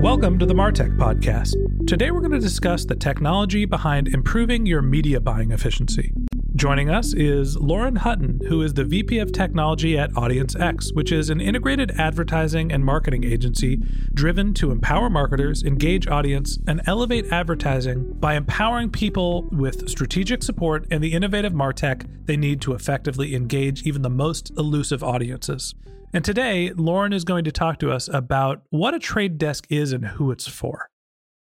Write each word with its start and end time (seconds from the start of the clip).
Welcome 0.00 0.38
to 0.38 0.46
the 0.46 0.54
Martech 0.54 0.96
Podcast. 0.96 1.56
Today 1.88 2.12
we're 2.12 2.20
going 2.20 2.30
to 2.30 2.38
discuss 2.38 2.84
the 2.84 2.94
technology 2.94 3.64
behind 3.64 4.06
improving 4.06 4.64
your 4.64 4.80
media 4.80 5.20
buying 5.20 5.50
efficiency. 5.50 6.12
Joining 6.54 6.88
us 6.88 7.12
is 7.14 7.56
Lauren 7.56 7.96
Hutton, 7.96 8.40
who 8.46 8.62
is 8.62 8.74
the 8.74 8.84
VP 8.84 9.18
of 9.18 9.32
Technology 9.32 9.98
at 9.98 10.16
Audience 10.16 10.54
X, 10.54 10.92
which 10.92 11.10
is 11.10 11.30
an 11.30 11.40
integrated 11.40 11.90
advertising 11.98 12.70
and 12.70 12.84
marketing 12.84 13.24
agency 13.24 13.82
driven 14.14 14.54
to 14.54 14.70
empower 14.70 15.10
marketers, 15.10 15.64
engage 15.64 16.06
audience, 16.06 16.60
and 16.68 16.80
elevate 16.86 17.32
advertising 17.32 18.12
by 18.20 18.34
empowering 18.34 18.90
people 18.90 19.48
with 19.50 19.88
strategic 19.88 20.44
support 20.44 20.86
and 20.92 21.02
the 21.02 21.12
innovative 21.12 21.52
MarTech 21.52 22.06
they 22.26 22.36
need 22.36 22.60
to 22.60 22.72
effectively 22.72 23.34
engage 23.34 23.82
even 23.82 24.02
the 24.02 24.10
most 24.10 24.52
elusive 24.56 25.02
audiences. 25.02 25.74
And 26.14 26.24
today, 26.24 26.72
Lauren 26.72 27.12
is 27.12 27.24
going 27.24 27.44
to 27.44 27.52
talk 27.52 27.78
to 27.80 27.92
us 27.92 28.08
about 28.08 28.62
what 28.70 28.94
a 28.94 28.98
trade 28.98 29.36
desk 29.36 29.66
is 29.68 29.92
and 29.92 30.06
who 30.06 30.30
it's 30.30 30.48
for. 30.48 30.88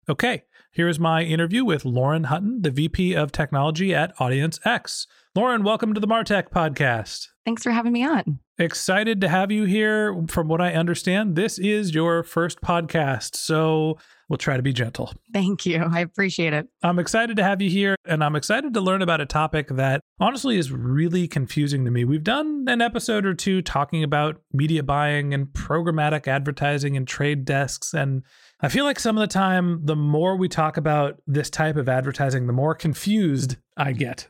Okay, 0.08 0.44
here's 0.72 0.98
my 0.98 1.24
interview 1.24 1.66
with 1.66 1.84
Lauren 1.84 2.26
Hutton, 2.26 2.62
the 2.62 2.72
VP 2.72 3.16
of 3.16 3.34
Technology 3.34 3.94
at 3.94 4.14
Audience 4.18 4.62
X. 4.64 5.08
Lauren, 5.36 5.64
welcome 5.64 5.94
to 5.94 6.00
the 6.00 6.08
Martech 6.08 6.52
podcast. 6.52 7.28
Thanks 7.44 7.64
for 7.64 7.72
having 7.72 7.92
me 7.92 8.06
on. 8.06 8.40
Excited 8.58 9.20
to 9.20 9.28
have 9.28 9.52
you 9.52 9.66
here. 9.66 10.24
From 10.30 10.48
what 10.48 10.62
I 10.62 10.72
understand, 10.72 11.36
this 11.36 11.60
is 11.60 11.94
your 11.94 12.24
first 12.24 12.62
podcast. 12.62 13.36
So 13.36 13.98
we'll 14.30 14.38
try 14.38 14.58
to 14.58 14.64
be 14.64 14.74
gentle. 14.74 15.14
Thank 15.34 15.66
you. 15.66 15.84
I 15.84 16.00
appreciate 16.00 16.54
it. 16.54 16.68
I'm 16.84 17.00
excited 17.00 17.38
to 17.38 17.44
have 17.44 17.62
you 17.62 17.70
here, 17.70 17.96
and 18.06 18.24
I'm 18.24 18.36
excited 18.36 18.74
to 18.74 18.82
learn 18.82 19.02
about 19.02 19.22
a 19.22 19.26
topic 19.26 19.70
that 19.70 20.02
honestly 20.20 20.58
is 20.58 20.72
really 20.72 21.28
confusing 21.28 21.86
to 21.86 21.92
me. 21.92 22.06
We've 22.06 22.24
done 22.24 22.66
an 22.68 22.82
episode 22.82 23.26
or 23.26 23.34
two 23.34 23.62
talking 23.62 24.04
about 24.04 24.42
media 24.54 24.84
buying 24.84 25.34
and 25.34 25.48
programmatic 25.48 26.28
advertising 26.28 26.98
and 26.98 27.08
trade 27.08 27.46
desks. 27.46 27.94
And 27.94 28.24
I 28.62 28.70
feel 28.70 28.86
like 28.86 29.00
some 29.00 29.18
of 29.18 29.22
the 29.22 29.28
time, 29.28 29.86
the 29.86 29.96
more 29.96 30.36
we 30.36 30.48
talk 30.48 30.78
about 30.78 31.22
this 31.28 31.50
type 31.50 31.76
of 31.76 31.90
advertising, 31.90 32.48
the 32.48 32.54
more 32.54 32.76
confused 32.76 33.58
I 33.78 33.92
get. 33.92 34.28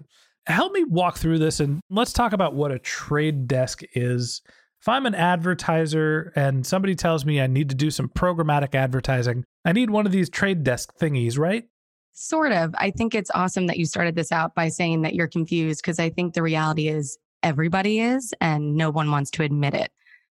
Help 0.48 0.74
me 0.74 0.84
walk 0.84 1.18
through 1.18 1.40
this 1.40 1.60
and 1.60 1.80
let's 1.90 2.14
talk 2.14 2.32
about 2.32 2.54
what 2.54 2.72
a 2.72 2.80
trade 2.80 3.48
desk 3.48 3.82
is. 3.94 4.42
If 4.86 4.90
I'm 4.90 5.08
an 5.08 5.16
advertiser 5.16 6.32
and 6.36 6.64
somebody 6.64 6.94
tells 6.94 7.26
me 7.26 7.42
I 7.42 7.48
need 7.48 7.70
to 7.70 7.76
do 7.76 7.90
some 7.90 8.08
programmatic 8.08 8.76
advertising, 8.76 9.44
I 9.66 9.72
need 9.72 9.90
one 9.90 10.06
of 10.06 10.12
these 10.12 10.30
trade 10.30 10.64
desk 10.64 10.92
thingies, 11.02 11.40
right? 11.40 11.64
Sort 12.14 12.52
of. 12.52 12.76
I 12.78 12.92
think 12.92 13.16
it's 13.16 13.32
awesome 13.34 13.66
that 13.66 13.80
you 13.80 13.88
started 13.88 14.14
this 14.14 14.32
out 14.32 14.54
by 14.54 14.70
saying 14.70 15.02
that 15.02 15.16
you're 15.16 15.28
confused 15.28 15.82
because 15.82 15.98
I 15.98 16.12
think 16.12 16.36
the 16.36 16.44
reality 16.44 16.88
is 16.88 17.18
everybody 17.42 18.00
is 18.00 18.32
and 18.40 18.76
no 18.76 18.92
one 18.92 19.10
wants 19.10 19.32
to 19.32 19.42
admit 19.42 19.74
it. 19.74 19.90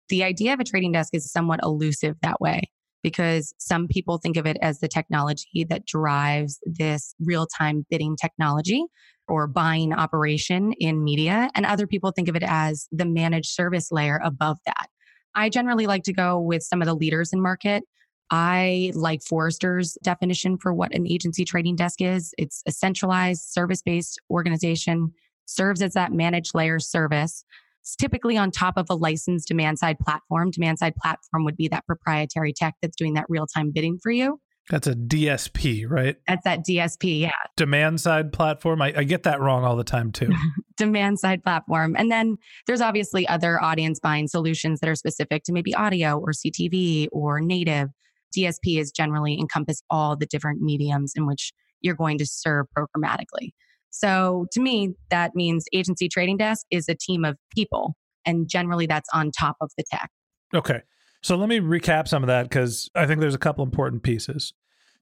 The 0.09 0.23
idea 0.23 0.53
of 0.53 0.61
a 0.61 0.65
trading 0.65 0.93
desk 0.93 1.15
is 1.15 1.33
somewhat 1.33 1.59
elusive 1.65 2.15
that 2.23 2.41
way 2.41 2.63
because 3.03 3.53
some 3.59 3.89
people 3.89 4.19
think 4.19 4.37
of 4.37 4.47
it 4.47 4.57
as 4.63 4.79
the 4.79 4.87
technology 4.87 5.65
that 5.69 5.85
drives 5.85 6.61
this 6.65 7.17
real 7.19 7.49
time 7.59 7.85
bidding 7.91 8.15
technology 8.15 8.85
or 9.29 9.47
buying 9.47 9.93
operation 9.93 10.73
in 10.75 11.03
media, 11.03 11.51
and 11.55 11.67
other 11.67 11.87
people 11.87 12.11
think 12.11 12.29
of 12.29 12.37
it 12.37 12.45
as 12.45 12.89
the 12.93 13.07
managed 13.07 13.51
service 13.51 13.91
layer 13.91 14.21
above 14.23 14.59
that. 14.67 14.89
I 15.35 15.49
generally 15.49 15.87
like 15.87 16.05
to 16.05 16.13
go 16.13 16.39
with 16.39 16.63
some 16.63 16.81
of 16.81 16.87
the 16.87 16.95
leaders 16.95 17.33
in 17.33 17.41
market. 17.41 17.85
I 18.31 18.93
like 18.95 19.23
Forrester's 19.23 19.99
definition 20.03 20.57
for 20.57 20.73
what 20.73 20.95
an 20.95 21.07
agency 21.07 21.45
trading 21.45 21.77
desk 21.77 22.01
is. 22.01 22.33
It's 22.39 22.63
a 22.67 22.73
centralized 22.73 23.43
service 23.43 23.83
based 23.83 24.21
organization, 24.31 25.13
serves 25.47 25.83
as 25.83 25.93
that 25.95 26.13
managed 26.13 26.55
layer 26.55 26.79
service. 26.79 27.45
It's 27.83 27.97
typically 27.97 28.39
on 28.39 28.51
top 28.51 28.79
of 28.79 28.87
a 28.89 28.95
licensed 28.95 29.49
demand 29.49 29.79
side 29.79 29.99
platform. 29.99 30.51
Demand 30.51 30.79
side 30.79 30.97
platform 30.97 31.45
would 31.45 31.57
be 31.57 31.69
that 31.69 31.85
proprietary 31.87 32.53
tech 32.53 32.75
that's 32.81 32.97
doing 32.97 33.15
that 33.15 33.27
real 33.29 33.47
time 33.47 33.73
bidding 33.73 33.99
for 34.03 34.11
you. 34.11 34.41
That's 34.71 34.87
a 34.87 34.95
DSP, 34.95 35.89
right? 35.89 36.17
That's 36.27 36.45
that 36.45 36.61
DSP, 36.61 37.21
yeah. 37.21 37.33
Demand 37.57 38.01
side 38.01 38.33
platform. 38.33 38.81
I, 38.81 38.95
I 38.97 39.05
get 39.05 39.25
that 39.25 39.41
wrong 39.41 39.65
all 39.65 39.77
the 39.77 39.85
time 39.85 40.11
too. 40.11 40.31
Demand 40.77 41.19
side 41.19 41.43
platform. 41.43 41.95
And 41.99 42.11
then 42.11 42.37
there's 42.67 42.81
obviously 42.81 43.29
other 43.29 43.63
audience 43.63 44.01
buying 44.01 44.27
solutions 44.27 44.81
that 44.81 44.89
are 44.89 44.95
specific 44.95 45.45
to 45.45 45.53
maybe 45.53 45.75
audio 45.75 46.19
or 46.19 46.33
CTV 46.33 47.09
or 47.13 47.41
native. 47.41 47.91
DSP 48.37 48.81
is 48.81 48.91
generally 48.91 49.39
encompass 49.39 49.83
all 49.91 50.17
the 50.17 50.27
different 50.27 50.63
mediums 50.63 51.13
in 51.15 51.27
which 51.27 51.53
you're 51.83 51.95
going 51.95 52.19
to 52.19 52.27
serve 52.27 52.67
programmatically. 52.77 53.51
So 53.91 54.47
to 54.53 54.61
me, 54.61 54.95
that 55.11 55.33
means 55.35 55.67
agency 55.73 56.09
trading 56.09 56.39
desk 56.39 56.67
is 56.71 56.89
a 56.89 56.95
team 56.95 57.25
of 57.25 57.37
people. 57.55 57.95
And 58.27 58.49
generally 58.49 58.87
that's 58.87 59.09
on 59.13 59.31
top 59.31 59.57
of 59.61 59.71
the 59.77 59.85
tech. 59.89 60.11
Okay. 60.55 60.81
So 61.25 61.37
let 61.37 61.49
me 61.49 61.59
recap 61.59 62.07
some 62.07 62.23
of 62.23 62.27
that 62.27 62.43
because 62.43 62.91
I 62.95 63.07
think 63.07 63.21
there's 63.23 63.35
a 63.35 63.39
couple 63.39 63.65
important 63.65 64.03
pieces. 64.03 64.53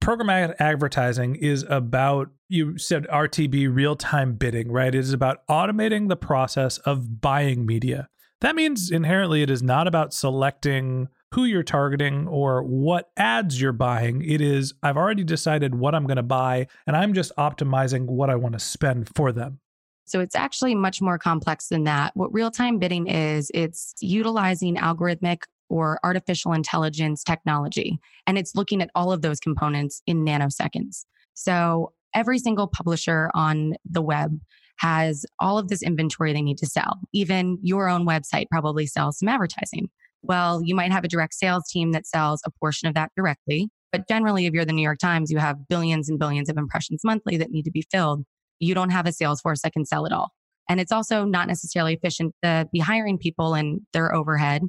Programmatic 0.01 0.55
advertising 0.61 1.35
is 1.35 1.67
about, 1.69 2.29
you 2.49 2.79
said 2.79 3.09
RTB, 3.09 3.75
real 3.75 3.97
time 3.97 4.35
bidding, 4.35 4.71
right? 4.71 4.95
It 4.95 5.01
is 5.01 5.13
about 5.13 5.45
automating 5.49 6.09
the 6.09 6.17
process 6.17 6.79
of 6.79 7.21
buying 7.21 7.67
media. 7.67 8.09
That 8.41 8.55
means 8.55 8.89
inherently 8.89 9.43
it 9.43 9.51
is 9.51 9.65
not 9.65 9.89
about 9.89 10.15
selecting 10.15 11.09
who 11.33 11.45
you're 11.45 11.65
targeting 11.65 12.29
or 12.29 12.63
what 12.63 13.11
ads 13.17 13.61
you're 13.61 13.73
buying. 13.73 14.23
It 14.23 14.41
is, 14.41 14.75
I've 14.81 14.97
already 14.97 15.25
decided 15.25 15.75
what 15.75 15.93
I'm 15.93 16.07
going 16.07 16.19
to 16.19 16.23
buy 16.23 16.69
and 16.87 16.95
I'm 16.97 17.15
just 17.15 17.33
optimizing 17.37 18.07
what 18.07 18.31
I 18.31 18.37
want 18.37 18.53
to 18.53 18.61
spend 18.61 19.11
for 19.17 19.33
them. 19.33 19.59
So 20.05 20.21
it's 20.21 20.37
actually 20.37 20.75
much 20.77 21.01
more 21.01 21.19
complex 21.19 21.69
than 21.69 21.83
that. 21.85 22.17
What 22.17 22.33
real 22.33 22.51
time 22.51 22.79
bidding 22.79 23.09
is, 23.09 23.51
it's 23.55 23.95
utilizing 24.01 24.77
algorithmic 24.77 25.43
or 25.73 25.99
artificial 26.05 26.53
intelligence 26.53 27.25
technology. 27.25 27.99
And 28.27 28.37
it's 28.37 28.55
looking 28.55 28.83
at 28.83 28.91
all 28.95 29.11
of 29.11 29.23
those 29.23 29.41
components 29.41 30.03
in 30.07 30.23
nanoseconds. 30.23 31.07
So 31.33 31.95
every 32.15 32.39
single 32.39 32.67
publisher 32.69 33.31
on 33.35 33.73
the 33.89 34.03
web 34.03 34.39
has 34.81 35.25
all 35.41 35.59
of 35.59 35.69
this 35.69 35.83
inventory 35.83 36.35
they 36.35 36.43
need 36.43 36.59
to 36.59 36.67
sell. 36.67 36.99
Even 37.15 37.59
your 37.63 37.89
own 37.89 38.07
website 38.07 38.51
probably 38.51 38.87
sells 38.87 39.19
some 39.19 39.31
advertising. 39.31 39.89
Well, 40.21 40.61
you 40.63 40.75
might 40.75 40.93
have 40.93 41.05
a 41.05 41.09
direct 41.09 41.33
sales 41.33 41.65
team 41.71 41.93
that 41.93 42.07
sells 42.07 42.43
a 42.45 42.51
portion 42.51 42.87
of 42.87 42.95
that 42.95 43.11
directly. 43.17 43.71
But 43.93 44.07
generally, 44.09 44.45
if 44.45 44.53
you're 44.53 44.67
the 44.67 44.73
New 44.75 44.83
York 44.83 44.99
Times, 44.99 45.31
you 45.31 45.39
have 45.39 45.69
billions 45.69 46.11
and 46.11 46.19
billions 46.19 46.51
of 46.51 46.59
impressions 46.59 47.01
monthly 47.03 47.39
that 47.39 47.51
need 47.51 47.65
to 47.65 47.71
be 47.71 47.87
filled. 47.91 48.25
You 48.61 48.75
don't 48.75 48.91
have 48.91 49.07
a 49.07 49.13
sales 49.13 49.41
force 49.41 49.63
that 49.63 49.73
can 49.73 49.87
sell 49.87 50.05
it 50.05 50.13
all. 50.13 50.33
And 50.69 50.81
it's 50.81 50.93
also 50.93 51.25
not 51.25 51.49
necessarily 51.49 51.95
efficient 51.95 52.35
to 52.43 52.69
be 52.73 52.79
hiring 52.79 53.19
people 53.19 53.55
and 53.55 53.81
their 53.93 54.15
overhead 54.15 54.63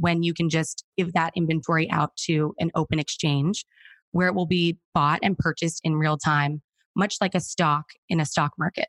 when 0.00 0.22
you 0.22 0.34
can 0.34 0.48
just 0.48 0.84
give 0.96 1.12
that 1.12 1.32
inventory 1.36 1.90
out 1.90 2.16
to 2.24 2.54
an 2.58 2.70
open 2.74 2.98
exchange 2.98 3.64
where 4.12 4.28
it 4.28 4.34
will 4.34 4.46
be 4.46 4.78
bought 4.94 5.20
and 5.22 5.38
purchased 5.38 5.80
in 5.84 5.96
real 5.96 6.16
time, 6.16 6.62
much 6.96 7.16
like 7.20 7.34
a 7.34 7.40
stock 7.40 7.84
in 8.08 8.20
a 8.20 8.26
stock 8.26 8.52
market. 8.58 8.88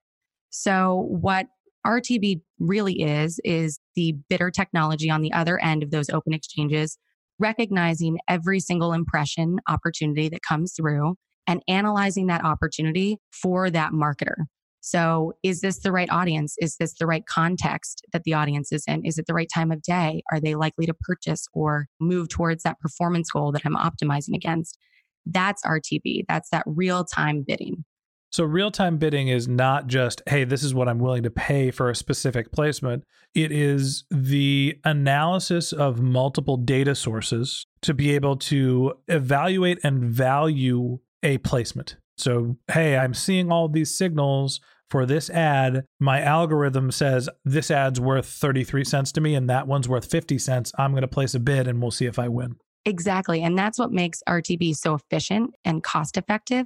So, 0.49 1.07
what 1.09 1.47
RTB 1.85 2.41
really 2.59 3.01
is, 3.01 3.39
is 3.43 3.79
the 3.95 4.15
bidder 4.29 4.51
technology 4.51 5.09
on 5.09 5.21
the 5.21 5.33
other 5.33 5.59
end 5.59 5.83
of 5.83 5.91
those 5.91 6.09
open 6.09 6.33
exchanges, 6.33 6.97
recognizing 7.39 8.19
every 8.27 8.59
single 8.59 8.93
impression 8.93 9.57
opportunity 9.67 10.29
that 10.29 10.41
comes 10.47 10.73
through 10.73 11.15
and 11.47 11.61
analyzing 11.67 12.27
that 12.27 12.43
opportunity 12.43 13.17
for 13.31 13.69
that 13.69 13.91
marketer. 13.91 14.45
So, 14.81 15.33
is 15.43 15.61
this 15.61 15.79
the 15.79 15.91
right 15.91 16.09
audience? 16.09 16.55
Is 16.59 16.77
this 16.77 16.95
the 16.95 17.05
right 17.05 17.25
context 17.27 18.03
that 18.13 18.23
the 18.23 18.33
audience 18.33 18.71
is 18.71 18.83
in? 18.87 19.05
Is 19.05 19.19
it 19.19 19.27
the 19.27 19.33
right 19.33 19.49
time 19.53 19.71
of 19.71 19.83
day? 19.83 20.23
Are 20.31 20.39
they 20.39 20.55
likely 20.55 20.87
to 20.87 20.93
purchase 20.93 21.47
or 21.53 21.87
move 21.99 22.29
towards 22.29 22.63
that 22.63 22.79
performance 22.79 23.29
goal 23.29 23.51
that 23.51 23.61
I'm 23.63 23.75
optimizing 23.75 24.35
against? 24.35 24.79
That's 25.25 25.63
RTB. 25.63 26.25
That's 26.27 26.49
that 26.49 26.63
real 26.65 27.05
time 27.05 27.43
bidding. 27.47 27.85
So, 28.31 28.43
real 28.43 28.71
time 28.71 28.97
bidding 28.97 29.27
is 29.27 29.47
not 29.47 29.85
just, 29.85 30.23
hey, 30.27 30.45
this 30.45 30.63
is 30.63 30.73
what 30.73 30.87
I'm 30.87 30.99
willing 30.99 31.23
to 31.23 31.29
pay 31.29 31.69
for 31.69 31.89
a 31.89 31.95
specific 31.95 32.51
placement. 32.51 33.03
It 33.35 33.51
is 33.51 34.05
the 34.09 34.79
analysis 34.83 35.73
of 35.73 36.01
multiple 36.01 36.57
data 36.57 36.95
sources 36.95 37.67
to 37.81 37.93
be 37.93 38.15
able 38.15 38.37
to 38.37 38.93
evaluate 39.07 39.79
and 39.83 40.03
value 40.03 40.99
a 41.21 41.37
placement. 41.39 41.97
So, 42.21 42.57
hey, 42.71 42.97
I'm 42.97 43.13
seeing 43.13 43.51
all 43.51 43.67
these 43.67 43.95
signals 43.95 44.59
for 44.89 45.05
this 45.05 45.29
ad. 45.29 45.85
My 45.99 46.21
algorithm 46.21 46.91
says 46.91 47.29
this 47.45 47.71
ad's 47.71 47.99
worth 47.99 48.25
33 48.25 48.83
cents 48.83 49.11
to 49.13 49.21
me 49.21 49.35
and 49.35 49.49
that 49.49 49.67
one's 49.67 49.87
worth 49.87 50.05
50 50.05 50.37
cents. 50.37 50.71
I'm 50.77 50.91
going 50.91 51.01
to 51.01 51.07
place 51.07 51.33
a 51.33 51.39
bid 51.39 51.67
and 51.67 51.81
we'll 51.81 51.91
see 51.91 52.05
if 52.05 52.19
I 52.19 52.27
win. 52.27 52.57
Exactly. 52.85 53.41
And 53.41 53.57
that's 53.57 53.79
what 53.79 53.91
makes 53.91 54.23
RTB 54.27 54.75
so 54.75 54.95
efficient 54.95 55.53
and 55.63 55.83
cost 55.83 56.17
effective 56.17 56.65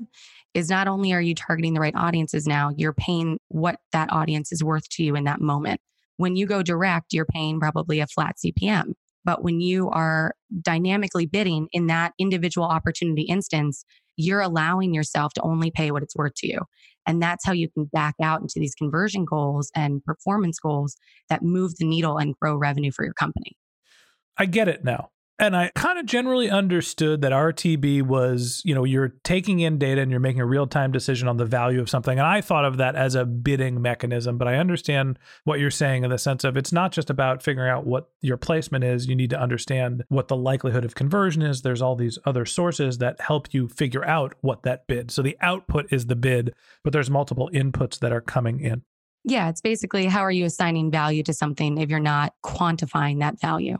is 0.54 0.70
not 0.70 0.88
only 0.88 1.14
are 1.14 1.22
you 1.22 1.36
targeting 1.36 1.74
the 1.74 1.82
right 1.82 1.96
audiences 1.96 2.48
now, 2.48 2.72
you're 2.76 2.94
paying 2.94 3.38
what 3.50 3.80
that 3.92 4.12
audience 4.12 4.52
is 4.52 4.64
worth 4.64 4.88
to 4.90 5.04
you 5.04 5.16
in 5.16 5.26
that 5.26 5.42
moment. 5.42 5.82
When 6.18 6.38
you 6.38 6.48
go 6.48 6.64
direct, 6.64 7.12
you're 7.12 7.26
paying 7.26 7.60
probably 7.60 8.00
a 8.00 8.08
flat 8.08 8.38
CPM. 8.44 8.94
But 9.26 9.44
when 9.44 9.60
you 9.60 9.90
are 9.90 10.34
dynamically 10.62 11.26
bidding 11.26 11.68
in 11.74 11.88
that 11.88 12.14
individual 12.18 12.68
opportunity 12.68 13.24
instance, 13.24 13.84
you're 14.18 14.42
allowing 14.42 14.94
yourself 14.94 15.34
to 15.34 15.42
only 15.42 15.72
pay 15.72 15.92
what 15.92 16.04
it's 16.04 16.16
worth 16.16 16.34
to 16.36 16.48
you. 16.48 16.60
And 17.06 17.22
that's 17.22 17.46
how 17.46 17.52
you 17.52 17.70
can 17.70 17.86
back 17.86 18.16
out 18.22 18.42
into 18.42 18.60
these 18.60 18.76
conversion 18.76 19.26
goals 19.26 19.72
and 19.76 20.04
performance 20.04 20.60
goals 20.60 20.98
that 21.30 21.44
move 21.44 21.78
the 21.78 21.86
needle 21.86 22.18
and 22.18 22.36
grow 22.40 22.56
revenue 22.56 22.92
for 22.92 23.04
your 23.04 23.14
company. 23.14 23.56
I 24.38 24.46
get 24.46 24.68
it 24.68 24.84
now. 24.84 25.10
And 25.38 25.54
I 25.54 25.70
kind 25.76 26.00
of 26.00 26.06
generally 26.06 26.50
understood 26.50 27.22
that 27.22 27.34
RTB 27.34 28.04
was, 28.04 28.62
you 28.64 28.74
know, 28.74 28.86
you're 28.86 29.16
taking 29.26 29.60
in 29.60 29.78
data 29.78 30.00
and 30.00 30.10
you're 30.10 30.22
making 30.22 30.40
a 30.40 30.46
real 30.46 30.66
time 30.66 30.94
decision 30.94 31.28
on 31.28 31.36
the 31.36 31.46
value 31.46 31.82
of 31.82 31.90
something. 31.90 32.18
And 32.18 32.26
I 32.26 32.40
thought 32.40 32.64
of 32.64 32.78
that 32.78 32.96
as 32.96 33.16
a 33.16 33.26
bidding 33.26 33.82
mechanism, 33.82 34.38
but 34.38 34.48
I 34.48 34.56
understand 34.56 35.20
what 35.44 35.60
you're 35.60 35.72
saying 35.72 36.06
in 36.06 36.10
the 36.10 36.18
sense 36.18 36.46
of 36.46 36.56
it's 36.56 36.72
not 36.72 36.94
just 36.94 37.10
about 37.10 37.44
figuring 37.44 37.70
out 37.70 37.86
what 37.86 38.10
your 38.22 38.38
placement 38.38 38.86
is. 38.86 39.08
You 39.08 39.16
need 39.16 39.30
to 39.32 39.40
understand 39.40 40.06
what 40.08 40.30
the 40.30 40.38
likelihood 40.38 40.86
of 40.86 40.96
conversion 40.96 41.42
is. 41.42 41.64
There's 41.64 41.82
all 41.82 41.98
these 41.98 42.18
other 42.26 42.46
sources 42.46 43.00
that 43.00 43.20
help 43.20 43.54
you 43.54 43.68
figure 43.68 44.06
out 44.06 44.36
what 44.40 44.64
that 44.64 44.88
bid. 44.88 45.12
So 45.12 45.22
the 45.22 45.38
output 45.42 45.88
is 45.92 46.06
the 46.06 46.16
bid, 46.16 46.54
but 46.82 46.94
there's 46.94 47.10
multiple 47.10 47.50
inputs 47.54 48.00
that 48.00 48.14
are 48.14 48.22
coming 48.22 48.62
in. 48.62 48.84
Yeah, 49.26 49.50
it's 49.50 49.62
basically 49.62 50.06
how 50.06 50.22
are 50.22 50.32
you 50.32 50.46
assigning 50.46 50.92
value 50.92 51.24
to 51.24 51.34
something 51.34 51.78
if 51.80 51.90
you're 51.90 52.00
not 52.00 52.36
quantifying 52.46 53.20
that 53.20 53.42
value? 53.42 53.80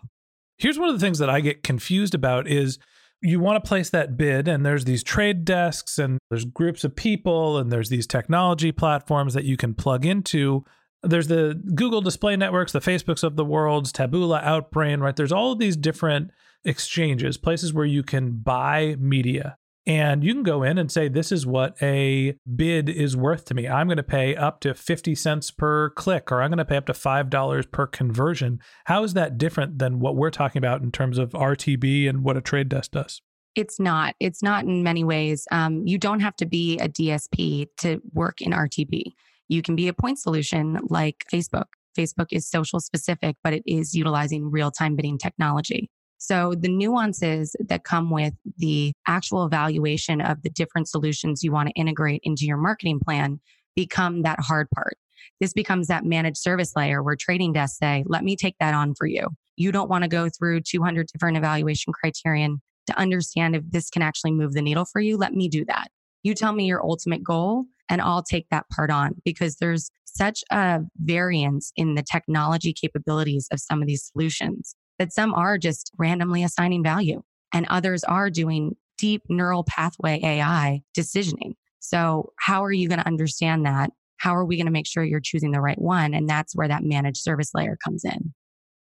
Here's 0.58 0.80
one 0.80 0.90
of 0.90 0.96
the 0.96 1.06
things 1.06 1.20
that 1.20 1.30
I 1.30 1.42
get 1.42 1.64
confused 1.64 2.16
about 2.16 2.48
is 2.48 2.80
you 3.22 3.40
want 3.40 3.62
to 3.62 3.68
place 3.68 3.90
that 3.90 4.18
bid 4.18 4.48
and 4.48 4.66
there's 4.66 4.86
these 4.86 5.04
trade 5.04 5.46
desks 5.46 5.98
and 5.98 6.20
there's 6.30 6.46
groups 6.46 6.84
of 6.84 6.96
people 6.96 7.58
and 7.58 7.72
there's 7.72 7.90
these 7.90 8.08
technology 8.08 8.72
platforms 8.72 9.34
that 9.34 9.46
you 9.46 9.58
can 9.58 9.74
plug 9.74 10.06
into. 10.06 10.64
There's 11.02 11.28
the 11.28 11.62
Google 11.76 12.02
display 12.02 12.36
networks, 12.36 12.72
the 12.72 12.80
Facebooks 12.80 13.24
of 13.24 13.36
the 13.36 13.46
worlds, 13.46 13.92
Taboola, 13.92 14.44
Outbrain, 14.44 15.02
right? 15.02 15.16
There's 15.16 15.32
all 15.32 15.52
of 15.52 15.60
these 15.60 15.76
different 15.76 16.32
exchanges, 16.64 17.38
places 17.38 17.74
where 17.74 17.86
you 17.86 18.04
can 18.04 18.32
buy 18.32 18.96
media. 19.00 19.58
And 19.88 20.24
you 20.24 20.34
can 20.34 20.44
go 20.44 20.64
in 20.64 20.80
and 20.80 20.92
say, 20.92 21.08
this 21.08 21.32
is 21.32 21.46
what 21.46 21.76
a 21.82 22.36
bid 22.56 22.90
is 22.90 23.16
worth 23.16 23.46
to 23.46 23.54
me. 23.54 23.68
I'm 23.68 23.88
going 23.88 23.98
to 23.98 24.04
pay 24.04 24.36
up 24.36 24.60
to 24.62 24.74
50 24.74 25.14
cents 25.14 25.52
per 25.52 25.92
click, 25.92 26.32
or 26.32 26.42
I'm 26.42 26.50
going 26.50 26.58
to 26.58 26.66
pay 26.66 26.78
up 26.78 26.88
to 26.88 26.94
$5 26.94 27.72
per 27.72 27.86
conversion. 27.86 28.60
How 28.86 29.04
is 29.04 29.14
that 29.14 29.38
different 29.38 29.78
than 29.78 30.00
what 30.00 30.16
we're 30.16 30.32
talking 30.32 30.60
about 30.60 30.82
in 30.82 30.92
terms 30.92 31.20
of 31.20 31.32
RTB 31.32 32.10
and 32.10 32.24
what 32.24 32.36
a 32.36 32.42
trade 32.42 32.70
desk 32.70 32.92
does? 32.92 33.22
It's 33.54 33.80
not. 33.80 34.16
It's 34.20 34.42
not 34.42 34.66
in 34.66 34.84
many 34.84 35.04
ways. 35.04 35.48
Um, 35.52 35.86
you 35.86 35.98
don't 35.98 36.20
have 36.20 36.36
to 36.38 36.46
be 36.46 36.78
a 36.80 36.90
DSP 36.90 37.68
to 37.78 38.02
work 38.12 38.42
in 38.42 38.52
RTB. 38.52 39.14
You 39.48 39.62
can 39.62 39.76
be 39.76 39.88
a 39.88 39.94
point 39.94 40.20
solution 40.20 40.80
like 40.90 41.26
Facebook. 41.32 41.66
Facebook 41.98 42.28
is 42.32 42.50
social 42.50 42.80
specific, 42.80 43.38
but 43.44 43.54
it 43.54 43.64
is 43.66 43.94
utilizing 43.94 44.52
real 44.52 44.72
time 44.72 44.96
bidding 44.96 45.18
technology. 45.18 45.90
So 46.18 46.54
the 46.58 46.70
nuances 46.70 47.56
that 47.60 47.84
come 47.84 48.10
with 48.10 48.34
the 48.58 48.94
actual 49.08 49.46
evaluation 49.46 50.22
of 50.22 50.42
the 50.42 50.50
different 50.50 50.88
solutions 50.88 51.44
you 51.44 51.52
want 51.52 51.70
to 51.70 51.74
integrate 51.74 52.22
into 52.24 52.46
your 52.46 52.58
marketing 52.58 53.00
plan 53.00 53.40
become 53.76 54.22
that 54.24 54.40
hard 54.40 54.68
part. 54.74 54.98
This 55.40 55.54
becomes 55.54 55.88
that 55.88 56.06
managed 56.06 56.38
service 56.38 56.74
layer 56.76 57.04
where 57.04 57.16
trading 57.16 57.54
desks 57.54 57.78
say, 57.78 58.04
let 58.08 58.24
me 58.24 58.36
take 58.36 58.56
that 58.60 58.74
on 58.74 58.96
for 58.96 59.06
you. 59.06 59.28
You 59.58 59.72
don't 59.72 59.90
want 59.90 60.04
to 60.04 60.08
go 60.08 60.30
through 60.30 60.62
200 60.62 61.08
different 61.08 61.38
evaluation 61.38 61.94
criterion 61.94 62.62
to 62.88 62.98
understand 62.98 63.56
if 63.56 63.64
this 63.70 63.90
can 63.90 64.02
actually 64.02 64.32
move 64.32 64.54
the 64.54 64.62
needle 64.62 64.86
for 64.86 65.02
you. 65.02 65.18
Let 65.18 65.34
me 65.34 65.50
do 65.50 65.66
that. 65.66 65.88
You 66.24 66.34
tell 66.34 66.54
me 66.54 66.66
your 66.66 66.84
ultimate 66.84 67.24
goal 67.24 67.66
and 67.90 68.02
I'll 68.02 68.24
take 68.24 68.48
that 68.50 68.66
part 68.70 68.90
on 68.90 69.16
because 69.24 69.58
there's 69.58 69.92
such 70.06 70.44
a 70.52 70.82
variance 70.98 71.72
in 71.76 71.96
the 71.96 72.04
technology 72.04 72.74
capabilities 72.74 73.48
of 73.52 73.60
some 73.60 73.82
of 73.82 73.88
these 73.88 74.10
solutions 74.12 74.76
that 75.00 75.14
some 75.14 75.34
are 75.34 75.58
just 75.58 75.92
randomly 75.98 76.44
assigning 76.44 76.84
value 76.84 77.22
and 77.54 77.66
others 77.70 78.04
are 78.04 78.30
doing 78.30 78.76
deep 78.98 79.24
neural 79.30 79.64
pathway 79.64 80.20
AI 80.24 80.82
decisioning. 80.98 81.54
So, 81.80 82.34
how 82.38 82.64
are 82.64 82.72
you 82.72 82.88
going 82.88 83.00
to 83.00 83.08
understand 83.08 83.66
that? 83.66 83.92
How 84.18 84.36
are 84.36 84.46
we 84.46 84.58
going 84.58 84.66
to 84.66 84.72
make 84.72 84.88
sure 84.88 85.04
you're 85.04 85.20
choosing 85.20 85.52
the 85.52 85.62
right 85.62 85.80
one? 85.80 86.14
And 86.14 86.28
that's 86.28 86.56
where 86.56 86.68
that 86.68 86.84
managed 86.84 87.18
service 87.18 87.52
layer 87.54 87.78
comes 87.84 88.04
in. 88.04 88.34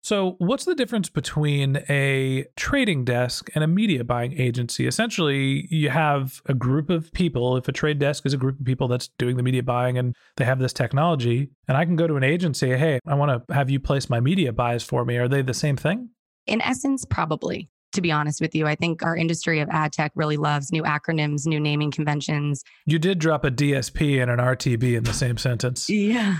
So, 0.06 0.36
what's 0.38 0.66
the 0.66 0.76
difference 0.76 1.10
between 1.10 1.78
a 1.90 2.46
trading 2.56 3.06
desk 3.06 3.50
and 3.56 3.64
a 3.64 3.68
media 3.68 4.04
buying 4.04 4.40
agency? 4.40 4.86
Essentially, 4.86 5.66
you 5.72 5.90
have 5.90 6.44
a 6.46 6.54
group 6.54 6.92
of 6.92 7.12
people. 7.12 7.58
If 7.58 7.68
a 7.68 7.72
trade 7.72 7.98
desk 7.98 8.24
is 8.24 8.32
a 8.32 8.38
group 8.38 8.60
of 8.60 8.66
people 8.68 8.88
that's 8.88 9.08
doing 9.18 9.36
the 9.36 9.42
media 9.42 9.64
buying 9.64 9.98
and 9.98 10.16
they 10.38 10.46
have 10.46 10.60
this 10.60 10.74
technology, 10.74 11.50
and 11.68 11.76
I 11.76 11.86
can 11.86 11.96
go 11.96 12.06
to 12.06 12.18
an 12.18 12.24
agency, 12.24 12.78
hey, 12.78 13.00
I 13.08 13.16
want 13.16 13.48
to 13.48 13.52
have 13.56 13.72
you 13.72 13.80
place 13.80 14.08
my 14.08 14.20
media 14.20 14.54
buys 14.54 14.84
for 14.84 15.06
me. 15.06 15.18
Are 15.18 15.28
they 15.28 15.42
the 15.42 15.56
same 15.56 15.76
thing? 15.76 16.10
In 16.46 16.62
essence, 16.62 17.04
probably. 17.04 17.72
To 17.96 18.02
be 18.02 18.12
honest 18.12 18.42
with 18.42 18.54
you, 18.54 18.68
I 18.68 18.76
think 18.76 19.04
our 19.04 19.16
industry 19.16 19.62
of 19.62 19.70
ad 19.70 19.94
tech 19.94 20.12
really 20.16 20.36
loves 20.36 20.70
new 20.70 20.84
acronyms, 20.84 21.48
new 21.48 21.62
naming 21.62 21.92
conventions. 21.92 22.62
You 22.86 23.00
did 23.00 23.20
drop 23.20 23.46
a 23.46 23.50
DSP 23.50 24.22
and 24.22 24.30
an 24.30 24.38
RTB 24.38 24.98
in 24.98 25.06
the 25.06 25.14
same 25.14 25.38
sentence. 25.38 25.90
Yeah. 25.90 26.40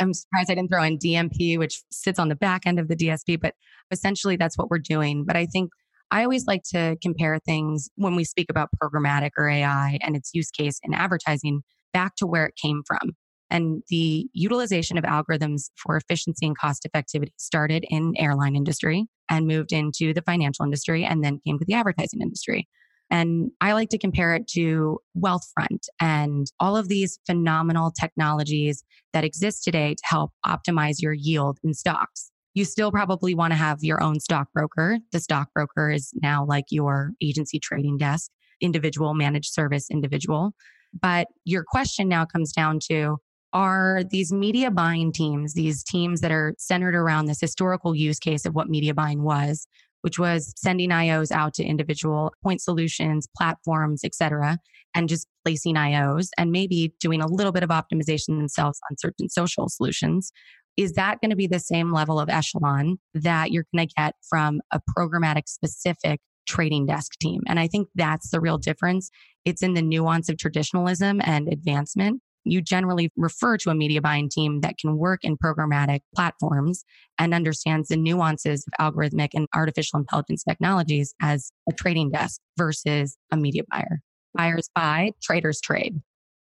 I'm 0.00 0.12
surprised 0.12 0.50
I 0.50 0.56
didn't 0.56 0.70
throw 0.72 0.82
in 0.82 0.98
DMP, 0.98 1.56
which 1.56 1.82
sits 1.92 2.18
on 2.18 2.28
the 2.28 2.34
back 2.34 2.62
end 2.66 2.80
of 2.80 2.88
the 2.88 2.96
DSP, 2.96 3.40
but 3.40 3.54
essentially 3.92 4.34
that's 4.34 4.58
what 4.58 4.70
we're 4.70 4.80
doing. 4.80 5.24
But 5.24 5.36
I 5.36 5.46
think 5.46 5.70
I 6.10 6.24
always 6.24 6.48
like 6.48 6.64
to 6.72 6.96
compare 7.00 7.38
things 7.38 7.88
when 7.94 8.16
we 8.16 8.24
speak 8.24 8.50
about 8.50 8.70
programmatic 8.82 9.30
or 9.38 9.48
AI 9.48 10.00
and 10.02 10.16
its 10.16 10.32
use 10.34 10.50
case 10.50 10.80
in 10.82 10.94
advertising 10.94 11.62
back 11.92 12.16
to 12.16 12.26
where 12.26 12.44
it 12.44 12.56
came 12.60 12.82
from. 12.84 13.12
And 13.50 13.84
the 13.88 14.28
utilization 14.32 14.98
of 14.98 15.04
algorithms 15.04 15.70
for 15.76 15.96
efficiency 15.96 16.44
and 16.44 16.58
cost 16.58 16.84
effectivity 16.92 17.30
started 17.36 17.84
in 17.88 18.14
airline 18.18 18.56
industry 18.56 19.06
and 19.28 19.46
moved 19.46 19.72
into 19.72 20.12
the 20.14 20.22
financial 20.22 20.64
industry 20.64 21.04
and 21.04 21.24
then 21.24 21.40
came 21.46 21.58
to 21.58 21.64
the 21.64 21.74
advertising 21.74 22.20
industry. 22.20 22.68
And 23.10 23.50
I 23.60 23.72
like 23.72 23.88
to 23.90 23.98
compare 23.98 24.34
it 24.34 24.46
to 24.48 24.98
Wealthfront 25.16 25.88
and 26.00 26.46
all 26.60 26.76
of 26.76 26.88
these 26.88 27.18
phenomenal 27.26 27.90
technologies 27.90 28.84
that 29.12 29.24
exist 29.24 29.64
today 29.64 29.94
to 29.94 30.02
help 30.04 30.32
optimize 30.44 31.00
your 31.00 31.14
yield 31.14 31.58
in 31.64 31.72
stocks. 31.72 32.30
You 32.54 32.64
still 32.64 32.90
probably 32.90 33.34
want 33.34 33.52
to 33.52 33.56
have 33.56 33.78
your 33.82 34.02
own 34.02 34.20
stockbroker. 34.20 34.98
The 35.12 35.20
stockbroker 35.20 35.90
is 35.90 36.12
now 36.22 36.44
like 36.44 36.66
your 36.70 37.12
agency 37.22 37.58
trading 37.58 37.96
desk, 37.96 38.30
individual 38.60 39.14
managed 39.14 39.52
service 39.52 39.88
individual. 39.90 40.52
But 41.00 41.28
your 41.44 41.64
question 41.66 42.08
now 42.08 42.24
comes 42.24 42.52
down 42.52 42.78
to 42.90 43.18
are 43.52 44.02
these 44.10 44.32
media 44.32 44.70
buying 44.70 45.12
teams, 45.12 45.54
these 45.54 45.82
teams 45.82 46.20
that 46.20 46.30
are 46.30 46.54
centered 46.58 46.94
around 46.94 47.26
this 47.26 47.40
historical 47.40 47.94
use 47.94 48.18
case 48.18 48.44
of 48.44 48.54
what 48.54 48.68
media 48.68 48.94
buying 48.94 49.22
was, 49.22 49.66
which 50.02 50.18
was 50.18 50.52
sending 50.56 50.90
IOs 50.90 51.30
out 51.30 51.54
to 51.54 51.64
individual 51.64 52.32
point 52.42 52.60
solutions, 52.60 53.26
platforms, 53.36 54.02
et 54.04 54.14
cetera, 54.14 54.58
and 54.94 55.08
just 55.08 55.26
placing 55.44 55.74
IOs 55.74 56.28
and 56.36 56.50
maybe 56.50 56.92
doing 57.00 57.20
a 57.20 57.26
little 57.26 57.52
bit 57.52 57.62
of 57.62 57.70
optimization 57.70 58.38
themselves 58.38 58.78
on 58.90 58.96
certain 58.98 59.28
social 59.28 59.68
solutions. 59.68 60.32
Is 60.76 60.92
that 60.92 61.20
going 61.20 61.30
to 61.30 61.36
be 61.36 61.48
the 61.48 61.58
same 61.58 61.92
level 61.92 62.20
of 62.20 62.28
echelon 62.28 62.98
that 63.14 63.50
you're 63.50 63.64
going 63.74 63.88
to 63.88 63.94
get 63.96 64.14
from 64.28 64.60
a 64.72 64.80
programmatic 64.96 65.48
specific 65.48 66.20
trading 66.46 66.86
desk 66.86 67.12
team? 67.20 67.40
And 67.48 67.58
I 67.58 67.66
think 67.66 67.88
that's 67.94 68.30
the 68.30 68.40
real 68.40 68.58
difference. 68.58 69.10
It's 69.44 69.62
in 69.62 69.74
the 69.74 69.82
nuance 69.82 70.28
of 70.28 70.38
traditionalism 70.38 71.20
and 71.24 71.48
advancement 71.48 72.22
you 72.50 72.60
generally 72.60 73.10
refer 73.16 73.56
to 73.58 73.70
a 73.70 73.74
media 73.74 74.00
buying 74.00 74.28
team 74.28 74.60
that 74.60 74.78
can 74.78 74.96
work 74.96 75.20
in 75.22 75.36
programmatic 75.36 76.00
platforms 76.14 76.84
and 77.18 77.34
understands 77.34 77.88
the 77.88 77.96
nuances 77.96 78.66
of 78.66 78.94
algorithmic 78.94 79.30
and 79.34 79.46
artificial 79.54 79.98
intelligence 79.98 80.44
technologies 80.44 81.14
as 81.20 81.50
a 81.68 81.74
trading 81.74 82.10
desk 82.10 82.40
versus 82.56 83.16
a 83.32 83.36
media 83.36 83.62
buyer. 83.70 84.00
Buyers 84.34 84.70
buy, 84.74 85.12
traders 85.22 85.60
trade. 85.60 86.00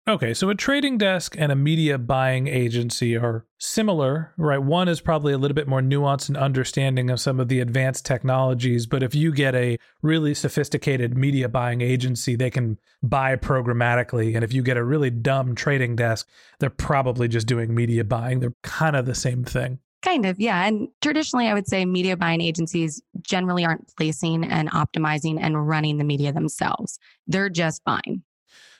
Okay, 0.05 0.33
so 0.33 0.49
a 0.49 0.55
trading 0.55 0.97
desk 0.97 1.33
and 1.37 1.49
a 1.49 1.55
media 1.55 1.97
buying 1.97 2.47
agency 2.47 3.15
are 3.15 3.45
similar, 3.57 4.33
right? 4.37 4.57
One 4.57 4.89
is 4.89 4.99
probably 4.99 5.31
a 5.31 5.37
little 5.37 5.55
bit 5.55 5.65
more 5.65 5.79
nuanced 5.79 6.27
and 6.27 6.35
understanding 6.35 7.09
of 7.09 7.21
some 7.21 7.39
of 7.39 7.47
the 7.47 7.61
advanced 7.61 8.05
technologies, 8.05 8.85
but 8.85 9.01
if 9.01 9.15
you 9.15 9.31
get 9.31 9.55
a 9.55 9.77
really 10.01 10.33
sophisticated 10.33 11.17
media 11.17 11.47
buying 11.47 11.79
agency, 11.79 12.35
they 12.35 12.49
can 12.49 12.79
buy 13.01 13.37
programmatically. 13.37 14.35
And 14.35 14.43
if 14.43 14.51
you 14.51 14.61
get 14.61 14.75
a 14.75 14.83
really 14.83 15.09
dumb 15.09 15.55
trading 15.55 15.95
desk, 15.95 16.27
they're 16.59 16.69
probably 16.69 17.29
just 17.29 17.47
doing 17.47 17.73
media 17.73 18.03
buying. 18.03 18.41
They're 18.41 18.55
kind 18.61 18.97
of 18.97 19.05
the 19.05 19.15
same 19.15 19.45
thing. 19.45 19.79
Kind 20.01 20.25
of, 20.25 20.37
yeah. 20.37 20.65
And 20.65 20.89
traditionally, 21.01 21.47
I 21.47 21.53
would 21.53 21.69
say 21.69 21.85
media 21.85 22.17
buying 22.17 22.41
agencies 22.41 23.01
generally 23.21 23.63
aren't 23.63 23.95
placing 23.95 24.43
and 24.43 24.69
optimizing 24.71 25.37
and 25.39 25.65
running 25.65 25.97
the 25.97 26.03
media 26.03 26.33
themselves. 26.33 26.99
They're 27.25 27.47
just 27.47 27.85
buying. 27.85 28.23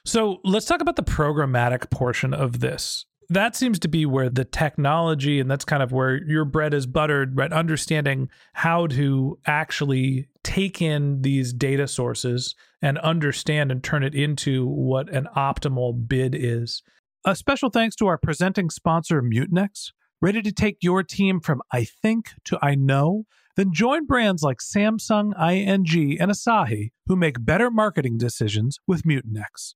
So 0.05 0.39
let's 0.43 0.65
talk 0.65 0.81
about 0.81 0.97
the 0.97 1.03
programmatic 1.03 1.89
portion 1.89 2.33
of 2.33 2.59
this. 2.59 3.05
That 3.29 3.55
seems 3.55 3.79
to 3.79 3.87
be 3.87 4.05
where 4.05 4.29
the 4.29 4.43
technology, 4.43 5.39
and 5.39 5.49
that's 5.49 5.63
kind 5.63 5.81
of 5.81 5.93
where 5.93 6.21
your 6.23 6.43
bread 6.43 6.73
is 6.73 6.85
buttered, 6.85 7.37
right? 7.37 7.53
Understanding 7.53 8.29
how 8.51 8.87
to 8.87 9.39
actually 9.45 10.27
take 10.43 10.81
in 10.81 11.21
these 11.21 11.53
data 11.53 11.87
sources 11.87 12.53
and 12.81 12.97
understand 12.99 13.71
and 13.71 13.81
turn 13.81 14.03
it 14.03 14.13
into 14.13 14.67
what 14.67 15.09
an 15.09 15.29
optimal 15.37 16.07
bid 16.07 16.35
is. 16.35 16.83
A 17.25 17.33
special 17.33 17.69
thanks 17.69 17.95
to 17.95 18.07
our 18.07 18.17
presenting 18.17 18.69
sponsor, 18.69 19.21
Mutinex. 19.21 19.93
Ready 20.21 20.41
to 20.41 20.51
take 20.51 20.77
your 20.81 21.01
team 21.01 21.39
from 21.39 21.61
I 21.71 21.85
think 21.85 22.31
to 22.45 22.59
I 22.61 22.75
know? 22.75 23.23
Then 23.55 23.71
join 23.71 24.05
brands 24.05 24.43
like 24.43 24.59
Samsung, 24.59 25.31
ING, 25.39 26.19
and 26.19 26.31
Asahi 26.31 26.91
who 27.07 27.15
make 27.15 27.45
better 27.45 27.71
marketing 27.71 28.17
decisions 28.17 28.79
with 28.85 29.03
Mutinex. 29.03 29.75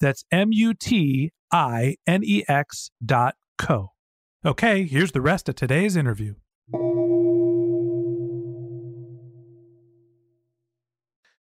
That's 0.00 0.24
M 0.30 0.48
U 0.52 0.74
T 0.74 1.32
I 1.52 1.96
N 2.06 2.22
E 2.24 2.44
X 2.48 2.90
dot 3.04 3.34
co. 3.56 3.92
Okay, 4.44 4.84
here's 4.84 5.12
the 5.12 5.20
rest 5.20 5.48
of 5.48 5.56
today's 5.56 5.96
interview. 5.96 6.34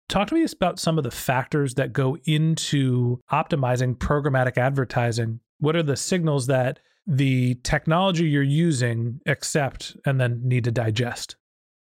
Talk 0.09 0.29
to 0.29 0.35
me 0.35 0.45
about 0.51 0.79
some 0.79 0.97
of 0.97 1.03
the 1.03 1.11
factors 1.11 1.73
that 1.75 1.91
go 1.91 2.17
into 2.25 3.19
optimizing 3.31 3.97
programmatic 3.97 4.57
advertising. 4.57 5.41
What 5.59 5.75
are 5.75 5.83
the 5.83 5.97
signals 5.97 6.47
that 6.47 6.79
the 7.05 7.55
technology 7.63 8.25
you're 8.25 8.41
using 8.41 9.19
accept 9.25 9.97
and 10.05 10.19
then 10.19 10.41
need 10.43 10.63
to 10.63 10.71
digest? 10.71 11.35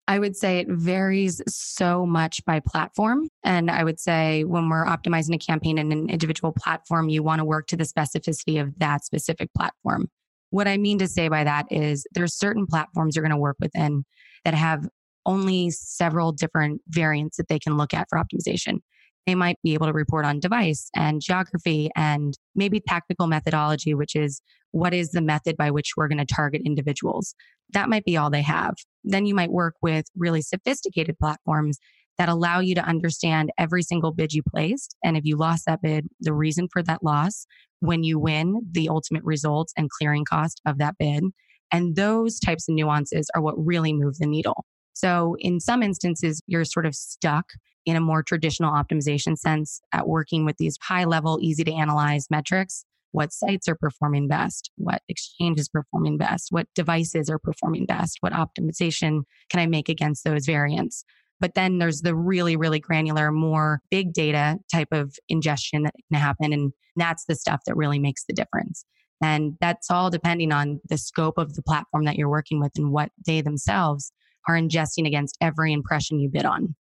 I 0.08 0.18
would 0.18 0.36
say 0.36 0.58
it 0.58 0.68
varies 0.68 1.40
so 1.46 2.04
much 2.04 2.44
by 2.44 2.60
platform. 2.60 3.28
And 3.44 3.70
I 3.70 3.84
would 3.84 4.00
say 4.00 4.44
when 4.44 4.68
we're 4.68 4.84
optimizing 4.84 5.34
a 5.34 5.38
campaign 5.38 5.78
in 5.78 5.92
an 5.92 6.10
individual 6.10 6.52
platform, 6.52 7.08
you 7.08 7.22
want 7.22 7.38
to 7.38 7.44
work 7.44 7.68
to 7.68 7.76
the 7.76 7.84
specificity 7.84 8.60
of 8.60 8.78
that 8.78 9.04
specific 9.04 9.52
platform. 9.54 10.10
What 10.50 10.68
I 10.68 10.76
mean 10.76 10.98
to 10.98 11.08
say 11.08 11.28
by 11.28 11.44
that 11.44 11.66
is 11.70 12.06
there's 12.12 12.34
certain 12.34 12.66
platforms 12.66 13.14
you're 13.14 13.22
going 13.22 13.30
to 13.30 13.36
work 13.36 13.56
within 13.60 14.04
that 14.44 14.54
have 14.54 14.88
only 15.24 15.70
several 15.70 16.32
different 16.32 16.82
variants 16.88 17.36
that 17.36 17.48
they 17.48 17.58
can 17.58 17.76
look 17.76 17.94
at 17.94 18.08
for 18.10 18.18
optimization. 18.18 18.80
They 19.26 19.34
might 19.34 19.56
be 19.62 19.74
able 19.74 19.86
to 19.86 19.92
report 19.92 20.24
on 20.24 20.40
device 20.40 20.90
and 20.96 21.20
geography 21.20 21.90
and 21.94 22.34
maybe 22.54 22.80
tactical 22.80 23.26
methodology, 23.26 23.94
which 23.94 24.16
is 24.16 24.42
what 24.72 24.94
is 24.94 25.10
the 25.10 25.20
method 25.20 25.56
by 25.56 25.70
which 25.70 25.92
we're 25.96 26.08
going 26.08 26.24
to 26.24 26.34
target 26.34 26.62
individuals. 26.64 27.34
That 27.72 27.88
might 27.88 28.04
be 28.04 28.16
all 28.16 28.30
they 28.30 28.42
have. 28.42 28.74
Then 29.04 29.26
you 29.26 29.34
might 29.34 29.52
work 29.52 29.74
with 29.80 30.06
really 30.16 30.42
sophisticated 30.42 31.18
platforms 31.18 31.78
that 32.18 32.28
allow 32.28 32.60
you 32.60 32.74
to 32.74 32.84
understand 32.84 33.50
every 33.58 33.82
single 33.82 34.12
bid 34.12 34.32
you 34.32 34.42
placed. 34.50 34.96
And 35.02 35.16
if 35.16 35.24
you 35.24 35.36
lost 35.36 35.64
that 35.66 35.80
bid, 35.82 36.08
the 36.20 36.34
reason 36.34 36.68
for 36.72 36.82
that 36.82 37.02
loss, 37.02 37.46
when 37.80 38.04
you 38.04 38.18
win, 38.18 38.60
the 38.70 38.88
ultimate 38.88 39.24
results 39.24 39.72
and 39.76 39.90
clearing 39.90 40.24
cost 40.24 40.60
of 40.66 40.78
that 40.78 40.96
bid. 40.98 41.24
And 41.72 41.96
those 41.96 42.38
types 42.38 42.68
of 42.68 42.74
nuances 42.74 43.28
are 43.34 43.42
what 43.42 43.54
really 43.56 43.92
move 43.92 44.18
the 44.18 44.26
needle. 44.26 44.64
So 44.92 45.36
in 45.38 45.60
some 45.60 45.82
instances, 45.82 46.42
you're 46.46 46.64
sort 46.64 46.86
of 46.86 46.94
stuck 46.94 47.52
in 47.84 47.96
a 47.96 48.00
more 48.00 48.22
traditional 48.22 48.72
optimization 48.72 49.36
sense 49.36 49.80
at 49.92 50.06
working 50.06 50.44
with 50.44 50.56
these 50.58 50.78
high 50.82 51.04
level, 51.04 51.38
easy 51.40 51.64
to 51.64 51.72
analyze 51.72 52.28
metrics. 52.30 52.84
What 53.10 53.32
sites 53.32 53.68
are 53.68 53.74
performing 53.74 54.28
best? 54.28 54.70
What 54.76 55.02
exchange 55.08 55.58
is 55.58 55.68
performing 55.68 56.16
best? 56.16 56.48
What 56.50 56.68
devices 56.74 57.28
are 57.28 57.38
performing 57.38 57.86
best? 57.86 58.18
What 58.20 58.32
optimization 58.32 59.22
can 59.50 59.60
I 59.60 59.66
make 59.66 59.88
against 59.88 60.24
those 60.24 60.46
variants? 60.46 61.04
But 61.38 61.54
then 61.54 61.78
there's 61.78 62.02
the 62.02 62.14
really, 62.14 62.56
really 62.56 62.78
granular, 62.78 63.32
more 63.32 63.82
big 63.90 64.12
data 64.12 64.58
type 64.72 64.88
of 64.92 65.16
ingestion 65.28 65.82
that 65.82 65.94
can 66.10 66.20
happen. 66.20 66.52
And 66.52 66.72
that's 66.96 67.24
the 67.26 67.34
stuff 67.34 67.62
that 67.66 67.76
really 67.76 67.98
makes 67.98 68.24
the 68.24 68.32
difference. 68.32 68.84
And 69.20 69.54
that's 69.60 69.90
all 69.90 70.08
depending 70.08 70.52
on 70.52 70.80
the 70.88 70.98
scope 70.98 71.38
of 71.38 71.54
the 71.54 71.62
platform 71.62 72.04
that 72.04 72.16
you're 72.16 72.28
working 72.28 72.60
with 72.60 72.72
and 72.76 72.92
what 72.92 73.10
they 73.26 73.40
themselves 73.40 74.12
are 74.48 74.56
ingesting 74.56 75.06
against 75.06 75.36
every 75.40 75.72
impression 75.72 76.18
you 76.18 76.28
bid 76.28 76.44
on. 76.44 76.74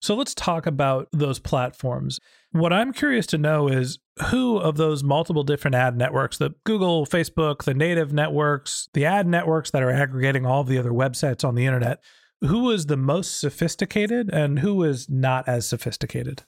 So 0.00 0.14
let's 0.14 0.34
talk 0.34 0.66
about 0.66 1.08
those 1.12 1.38
platforms. 1.38 2.20
What 2.52 2.72
I'm 2.72 2.92
curious 2.92 3.26
to 3.28 3.38
know 3.38 3.68
is 3.68 3.98
who 4.26 4.58
of 4.58 4.76
those 4.76 5.02
multiple 5.02 5.42
different 5.42 5.74
ad 5.74 5.96
networks, 5.96 6.38
the 6.38 6.54
Google, 6.64 7.06
Facebook, 7.06 7.64
the 7.64 7.74
native 7.74 8.12
networks, 8.12 8.88
the 8.92 9.04
ad 9.04 9.26
networks 9.26 9.70
that 9.70 9.82
are 9.82 9.90
aggregating 9.90 10.46
all 10.46 10.60
of 10.60 10.68
the 10.68 10.78
other 10.78 10.90
websites 10.90 11.44
on 11.44 11.54
the 11.54 11.66
internet, 11.66 12.02
who 12.42 12.70
is 12.70 12.86
the 12.86 12.96
most 12.96 13.40
sophisticated 13.40 14.30
and 14.32 14.58
who 14.58 14.82
is 14.84 15.08
not 15.08 15.48
as 15.48 15.66
sophisticated? 15.68 16.42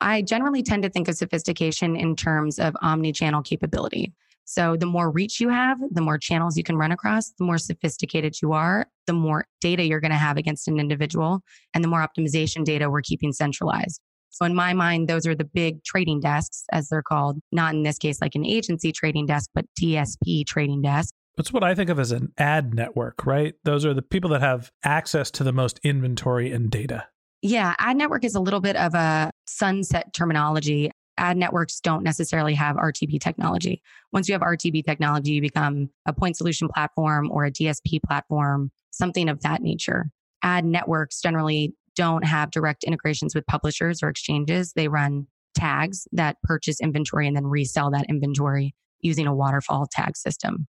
I 0.00 0.22
generally 0.22 0.62
tend 0.62 0.82
to 0.82 0.90
think 0.90 1.08
of 1.08 1.16
sophistication 1.16 1.96
in 1.96 2.16
terms 2.16 2.58
of 2.58 2.74
omni 2.82 3.12
channel 3.12 3.42
capability. 3.42 4.12
So 4.48 4.76
the 4.76 4.86
more 4.86 5.10
reach 5.10 5.40
you 5.40 5.48
have, 5.48 5.78
the 5.90 6.00
more 6.00 6.18
channels 6.18 6.56
you 6.56 6.62
can 6.62 6.76
run 6.76 6.92
across, 6.92 7.32
the 7.32 7.44
more 7.44 7.58
sophisticated 7.58 8.36
you 8.40 8.52
are, 8.52 8.86
the 9.06 9.12
more 9.12 9.44
data 9.60 9.82
you're 9.82 10.00
going 10.00 10.12
to 10.12 10.16
have 10.16 10.36
against 10.36 10.68
an 10.68 10.78
individual, 10.78 11.40
and 11.74 11.82
the 11.82 11.88
more 11.88 12.06
optimization 12.06 12.64
data 12.64 12.88
we're 12.88 13.02
keeping 13.02 13.32
centralized. 13.32 14.00
So 14.30 14.44
in 14.44 14.54
my 14.54 14.72
mind, 14.72 15.08
those 15.08 15.26
are 15.26 15.34
the 15.34 15.44
big 15.44 15.82
trading 15.82 16.20
desks, 16.20 16.64
as 16.70 16.88
they're 16.88 17.02
called, 17.02 17.38
not 17.50 17.74
in 17.74 17.82
this 17.82 17.98
case 17.98 18.20
like 18.20 18.36
an 18.36 18.46
agency 18.46 18.92
trading 18.92 19.26
desk, 19.26 19.50
but 19.52 19.64
DSP 19.80 20.46
trading 20.46 20.80
desk. 20.80 21.12
That's 21.36 21.52
what 21.52 21.64
I 21.64 21.74
think 21.74 21.90
of 21.90 21.98
as 21.98 22.12
an 22.12 22.32
ad 22.38 22.72
network, 22.72 23.26
right? 23.26 23.54
Those 23.64 23.84
are 23.84 23.94
the 23.94 24.02
people 24.02 24.30
that 24.30 24.42
have 24.42 24.70
access 24.84 25.30
to 25.32 25.44
the 25.44 25.52
most 25.52 25.80
inventory 25.82 26.52
and 26.52 26.70
data. 26.70 27.08
Yeah, 27.42 27.74
ad 27.78 27.96
network 27.96 28.24
is 28.24 28.34
a 28.34 28.40
little 28.40 28.60
bit 28.60 28.76
of 28.76 28.94
a 28.94 29.30
sunset 29.46 30.12
terminology. 30.12 30.90
Ad 31.18 31.36
networks 31.36 31.80
don't 31.80 32.02
necessarily 32.02 32.54
have 32.54 32.76
RTB 32.76 33.20
technology. 33.20 33.82
Once 34.12 34.28
you 34.28 34.34
have 34.34 34.42
RTB 34.42 34.84
technology, 34.84 35.32
you 35.32 35.40
become 35.40 35.88
a 36.04 36.12
point 36.12 36.36
solution 36.36 36.68
platform 36.68 37.30
or 37.30 37.44
a 37.44 37.50
DSP 37.50 38.00
platform, 38.06 38.70
something 38.90 39.28
of 39.28 39.40
that 39.42 39.62
nature. 39.62 40.10
Ad 40.42 40.64
networks 40.64 41.20
generally 41.20 41.74
don't 41.94 42.24
have 42.24 42.50
direct 42.50 42.84
integrations 42.84 43.34
with 43.34 43.46
publishers 43.46 44.02
or 44.02 44.08
exchanges. 44.08 44.74
They 44.74 44.88
run 44.88 45.26
tags 45.54 46.06
that 46.12 46.36
purchase 46.42 46.80
inventory 46.80 47.26
and 47.26 47.34
then 47.34 47.46
resell 47.46 47.90
that 47.90 48.06
inventory 48.08 48.74
using 49.00 49.26
a 49.26 49.34
waterfall 49.34 49.86
tag 49.90 50.16
system. 50.16 50.66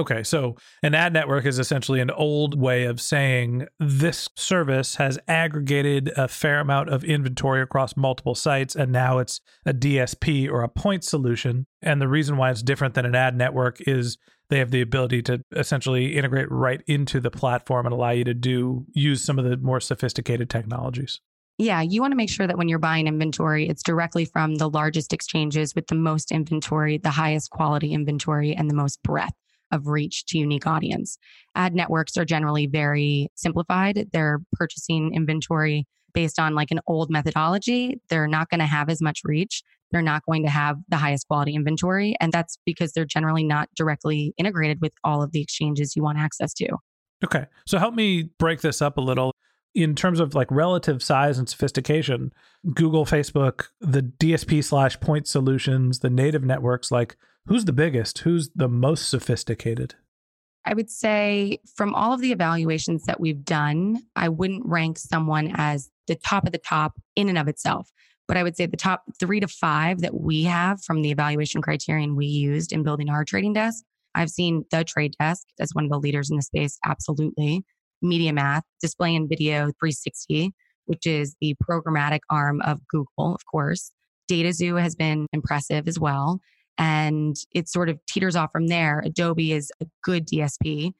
Okay, 0.00 0.22
so 0.22 0.56
an 0.82 0.94
ad 0.94 1.12
network 1.12 1.44
is 1.44 1.58
essentially 1.58 2.00
an 2.00 2.10
old 2.10 2.58
way 2.58 2.84
of 2.84 3.02
saying 3.02 3.66
this 3.78 4.30
service 4.34 4.96
has 4.96 5.18
aggregated 5.28 6.10
a 6.16 6.26
fair 6.26 6.58
amount 6.58 6.88
of 6.88 7.04
inventory 7.04 7.60
across 7.60 7.98
multiple 7.98 8.34
sites, 8.34 8.74
and 8.74 8.92
now 8.92 9.18
it's 9.18 9.42
a 9.66 9.74
DSP 9.74 10.50
or 10.50 10.62
a 10.62 10.70
point 10.70 11.04
solution. 11.04 11.66
And 11.82 12.00
the 12.00 12.08
reason 12.08 12.38
why 12.38 12.50
it's 12.50 12.62
different 12.62 12.94
than 12.94 13.04
an 13.04 13.14
ad 13.14 13.36
network 13.36 13.76
is 13.86 14.16
they 14.48 14.58
have 14.58 14.70
the 14.70 14.80
ability 14.80 15.20
to 15.24 15.44
essentially 15.54 16.16
integrate 16.16 16.50
right 16.50 16.80
into 16.86 17.20
the 17.20 17.30
platform 17.30 17.84
and 17.84 17.92
allow 17.92 18.08
you 18.08 18.24
to 18.24 18.32
do 18.32 18.86
use 18.94 19.22
some 19.22 19.38
of 19.38 19.44
the 19.44 19.58
more 19.58 19.80
sophisticated 19.80 20.48
technologies. 20.48 21.20
Yeah, 21.58 21.82
you 21.82 22.00
want 22.00 22.12
to 22.12 22.16
make 22.16 22.30
sure 22.30 22.46
that 22.46 22.56
when 22.56 22.70
you're 22.70 22.78
buying 22.78 23.06
inventory, 23.06 23.68
it's 23.68 23.82
directly 23.82 24.24
from 24.24 24.54
the 24.54 24.70
largest 24.70 25.12
exchanges 25.12 25.74
with 25.74 25.88
the 25.88 25.94
most 25.94 26.32
inventory, 26.32 26.96
the 26.96 27.10
highest 27.10 27.50
quality 27.50 27.92
inventory, 27.92 28.56
and 28.56 28.70
the 28.70 28.74
most 28.74 29.02
breadth 29.02 29.34
of 29.72 29.86
reach 29.86 30.24
to 30.26 30.38
unique 30.38 30.66
audience. 30.66 31.18
Ad 31.54 31.74
networks 31.74 32.16
are 32.16 32.24
generally 32.24 32.66
very 32.66 33.28
simplified. 33.34 34.08
They're 34.12 34.40
purchasing 34.52 35.14
inventory 35.14 35.86
based 36.12 36.38
on 36.38 36.54
like 36.54 36.70
an 36.70 36.80
old 36.86 37.10
methodology. 37.10 38.00
They're 38.08 38.26
not 38.26 38.50
going 38.50 38.60
to 38.60 38.66
have 38.66 38.88
as 38.88 39.00
much 39.00 39.20
reach. 39.24 39.62
They're 39.92 40.02
not 40.02 40.22
going 40.24 40.44
to 40.44 40.50
have 40.50 40.76
the 40.88 40.96
highest 40.96 41.26
quality 41.26 41.54
inventory. 41.54 42.16
And 42.20 42.32
that's 42.32 42.58
because 42.64 42.92
they're 42.92 43.04
generally 43.04 43.44
not 43.44 43.68
directly 43.76 44.34
integrated 44.38 44.80
with 44.80 44.92
all 45.04 45.22
of 45.22 45.32
the 45.32 45.40
exchanges 45.40 45.96
you 45.96 46.02
want 46.02 46.18
access 46.18 46.52
to. 46.54 46.68
Okay. 47.24 47.46
So 47.66 47.78
help 47.78 47.94
me 47.94 48.30
break 48.38 48.60
this 48.60 48.80
up 48.80 48.96
a 48.96 49.00
little 49.00 49.34
in 49.74 49.94
terms 49.94 50.20
of 50.20 50.34
like 50.34 50.50
relative 50.50 51.02
size 51.02 51.38
and 51.38 51.48
sophistication, 51.48 52.32
Google, 52.74 53.06
Facebook, 53.06 53.66
the 53.80 54.02
DSP 54.02 54.62
slash 54.64 54.98
point 55.00 55.26
solutions, 55.26 56.00
the 56.00 56.10
native 56.10 56.44
networks, 56.44 56.90
like 56.90 57.16
Who's 57.46 57.64
the 57.64 57.72
biggest? 57.72 58.18
Who's 58.18 58.50
the 58.54 58.68
most 58.68 59.08
sophisticated? 59.08 59.94
I 60.64 60.74
would 60.74 60.90
say 60.90 61.58
from 61.74 61.94
all 61.94 62.12
of 62.12 62.20
the 62.20 62.32
evaluations 62.32 63.04
that 63.04 63.18
we've 63.18 63.44
done, 63.44 64.02
I 64.14 64.28
wouldn't 64.28 64.66
rank 64.66 64.98
someone 64.98 65.52
as 65.56 65.90
the 66.06 66.16
top 66.16 66.46
of 66.46 66.52
the 66.52 66.58
top 66.58 67.00
in 67.16 67.28
and 67.28 67.38
of 67.38 67.48
itself. 67.48 67.90
But 68.28 68.36
I 68.36 68.42
would 68.42 68.56
say 68.56 68.66
the 68.66 68.76
top 68.76 69.02
three 69.18 69.40
to 69.40 69.48
five 69.48 70.02
that 70.02 70.20
we 70.20 70.44
have 70.44 70.82
from 70.84 71.02
the 71.02 71.10
evaluation 71.10 71.62
criterion 71.62 72.14
we 72.14 72.26
used 72.26 72.72
in 72.72 72.84
building 72.84 73.08
our 73.08 73.24
trading 73.24 73.54
desk. 73.54 73.84
I've 74.14 74.30
seen 74.30 74.64
the 74.70 74.84
trade 74.84 75.14
desk 75.18 75.46
as 75.58 75.74
one 75.74 75.84
of 75.84 75.90
the 75.90 75.98
leaders 75.98 76.30
in 76.30 76.36
the 76.36 76.42
space, 76.42 76.78
absolutely. 76.84 77.64
MediaMath, 78.02 78.62
Display 78.80 79.14
and 79.14 79.28
Video 79.28 79.66
360, 79.80 80.52
which 80.86 81.06
is 81.06 81.36
the 81.40 81.54
programmatic 81.62 82.20
arm 82.30 82.60
of 82.62 82.80
Google, 82.88 83.34
of 83.34 83.44
course. 83.46 83.92
DataXu 84.30 84.80
has 84.80 84.94
been 84.94 85.26
impressive 85.32 85.88
as 85.88 85.98
well 85.98 86.40
and 86.80 87.36
it 87.52 87.68
sort 87.68 87.90
of 87.90 87.98
teeters 88.06 88.34
off 88.34 88.50
from 88.52 88.68
there. 88.68 89.02
Adobe 89.04 89.52
is 89.52 89.70
a 89.82 89.86
good 90.02 90.26
DSP. 90.26 90.92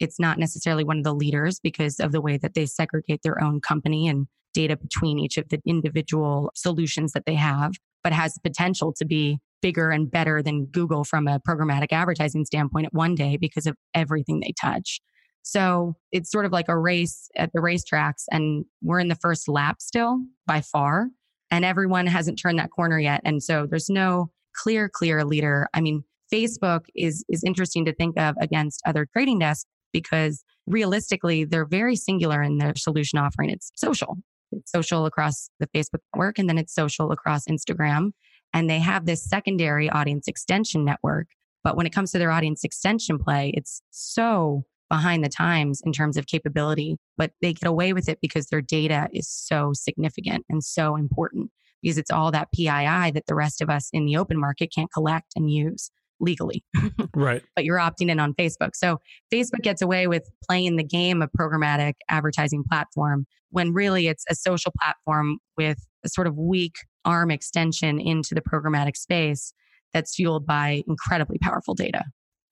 It's 0.00 0.18
not 0.18 0.38
necessarily 0.38 0.82
one 0.82 0.98
of 0.98 1.04
the 1.04 1.14
leaders 1.14 1.60
because 1.60 2.00
of 2.00 2.10
the 2.10 2.22
way 2.22 2.38
that 2.38 2.54
they 2.54 2.64
segregate 2.64 3.20
their 3.22 3.42
own 3.42 3.60
company 3.60 4.08
and 4.08 4.26
data 4.54 4.76
between 4.76 5.18
each 5.18 5.36
of 5.36 5.50
the 5.50 5.60
individual 5.66 6.50
solutions 6.54 7.12
that 7.12 7.26
they 7.26 7.34
have, 7.34 7.72
but 8.02 8.14
has 8.14 8.32
the 8.32 8.40
potential 8.40 8.94
to 8.94 9.04
be 9.04 9.38
bigger 9.60 9.90
and 9.90 10.10
better 10.10 10.42
than 10.42 10.66
Google 10.66 11.04
from 11.04 11.28
a 11.28 11.38
programmatic 11.40 11.92
advertising 11.92 12.46
standpoint 12.46 12.86
at 12.86 12.94
one 12.94 13.14
day 13.14 13.36
because 13.36 13.66
of 13.66 13.76
everything 13.94 14.40
they 14.40 14.54
touch. 14.58 15.00
So 15.46 15.94
it's 16.10 16.28
sort 16.28 16.44
of 16.44 16.50
like 16.50 16.68
a 16.68 16.76
race 16.76 17.30
at 17.36 17.52
the 17.52 17.60
racetracks, 17.60 18.24
and 18.32 18.64
we're 18.82 18.98
in 18.98 19.06
the 19.06 19.14
first 19.14 19.48
lap 19.48 19.80
still 19.80 20.18
by 20.44 20.60
far, 20.60 21.06
and 21.52 21.64
everyone 21.64 22.08
hasn't 22.08 22.40
turned 22.40 22.58
that 22.58 22.72
corner 22.72 22.98
yet. 22.98 23.20
And 23.24 23.40
so 23.40 23.64
there's 23.64 23.88
no 23.88 24.32
clear, 24.56 24.88
clear 24.88 25.24
leader. 25.24 25.68
I 25.72 25.82
mean, 25.82 26.02
Facebook 26.34 26.86
is 26.96 27.24
is 27.28 27.44
interesting 27.44 27.84
to 27.84 27.94
think 27.94 28.18
of 28.18 28.34
against 28.40 28.82
other 28.84 29.06
trading 29.12 29.38
desks 29.38 29.70
because 29.92 30.42
realistically, 30.66 31.44
they're 31.44 31.64
very 31.64 31.94
singular 31.94 32.42
in 32.42 32.58
their 32.58 32.74
solution 32.74 33.20
offering. 33.20 33.50
It's 33.50 33.70
social. 33.76 34.16
It's 34.50 34.72
social 34.72 35.06
across 35.06 35.48
the 35.60 35.68
Facebook 35.68 36.00
network, 36.12 36.40
and 36.40 36.48
then 36.48 36.58
it's 36.58 36.74
social 36.74 37.12
across 37.12 37.44
Instagram. 37.46 38.10
And 38.52 38.68
they 38.68 38.80
have 38.80 39.06
this 39.06 39.22
secondary 39.22 39.88
audience 39.90 40.26
extension 40.26 40.84
network. 40.84 41.28
But 41.62 41.76
when 41.76 41.86
it 41.86 41.92
comes 41.92 42.10
to 42.10 42.18
their 42.18 42.32
audience 42.32 42.64
extension 42.64 43.20
play, 43.20 43.52
it's 43.54 43.80
so 43.92 44.64
behind 44.88 45.24
the 45.24 45.28
times 45.28 45.82
in 45.84 45.92
terms 45.92 46.16
of 46.16 46.26
capability, 46.26 46.96
but 47.16 47.32
they 47.40 47.52
get 47.52 47.68
away 47.68 47.92
with 47.92 48.08
it 48.08 48.18
because 48.20 48.46
their 48.46 48.60
data 48.60 49.08
is 49.12 49.28
so 49.28 49.72
significant 49.72 50.44
and 50.48 50.62
so 50.62 50.96
important 50.96 51.50
because 51.82 51.98
it's 51.98 52.10
all 52.10 52.30
that 52.30 52.48
PII 52.54 53.10
that 53.12 53.24
the 53.26 53.34
rest 53.34 53.60
of 53.60 53.70
us 53.70 53.88
in 53.92 54.06
the 54.06 54.16
open 54.16 54.38
market 54.38 54.72
can't 54.74 54.92
collect 54.92 55.32
and 55.36 55.50
use 55.50 55.90
legally. 56.20 56.64
right. 57.14 57.42
But 57.54 57.64
you're 57.64 57.78
opting 57.78 58.10
in 58.10 58.18
on 58.20 58.34
Facebook. 58.34 58.70
So 58.74 58.98
Facebook 59.32 59.62
gets 59.62 59.82
away 59.82 60.06
with 60.06 60.28
playing 60.48 60.76
the 60.76 60.84
game 60.84 61.22
of 61.22 61.30
programmatic 61.38 61.94
advertising 62.08 62.64
platform 62.68 63.26
when 63.50 63.72
really 63.72 64.08
it's 64.08 64.24
a 64.28 64.34
social 64.34 64.72
platform 64.80 65.38
with 65.56 65.78
a 66.04 66.08
sort 66.08 66.26
of 66.26 66.36
weak 66.36 66.76
arm 67.04 67.30
extension 67.30 68.00
into 68.00 68.34
the 68.34 68.40
programmatic 68.40 68.96
space 68.96 69.52
that's 69.92 70.14
fueled 70.14 70.46
by 70.46 70.82
incredibly 70.88 71.38
powerful 71.38 71.74
data. 71.74 72.04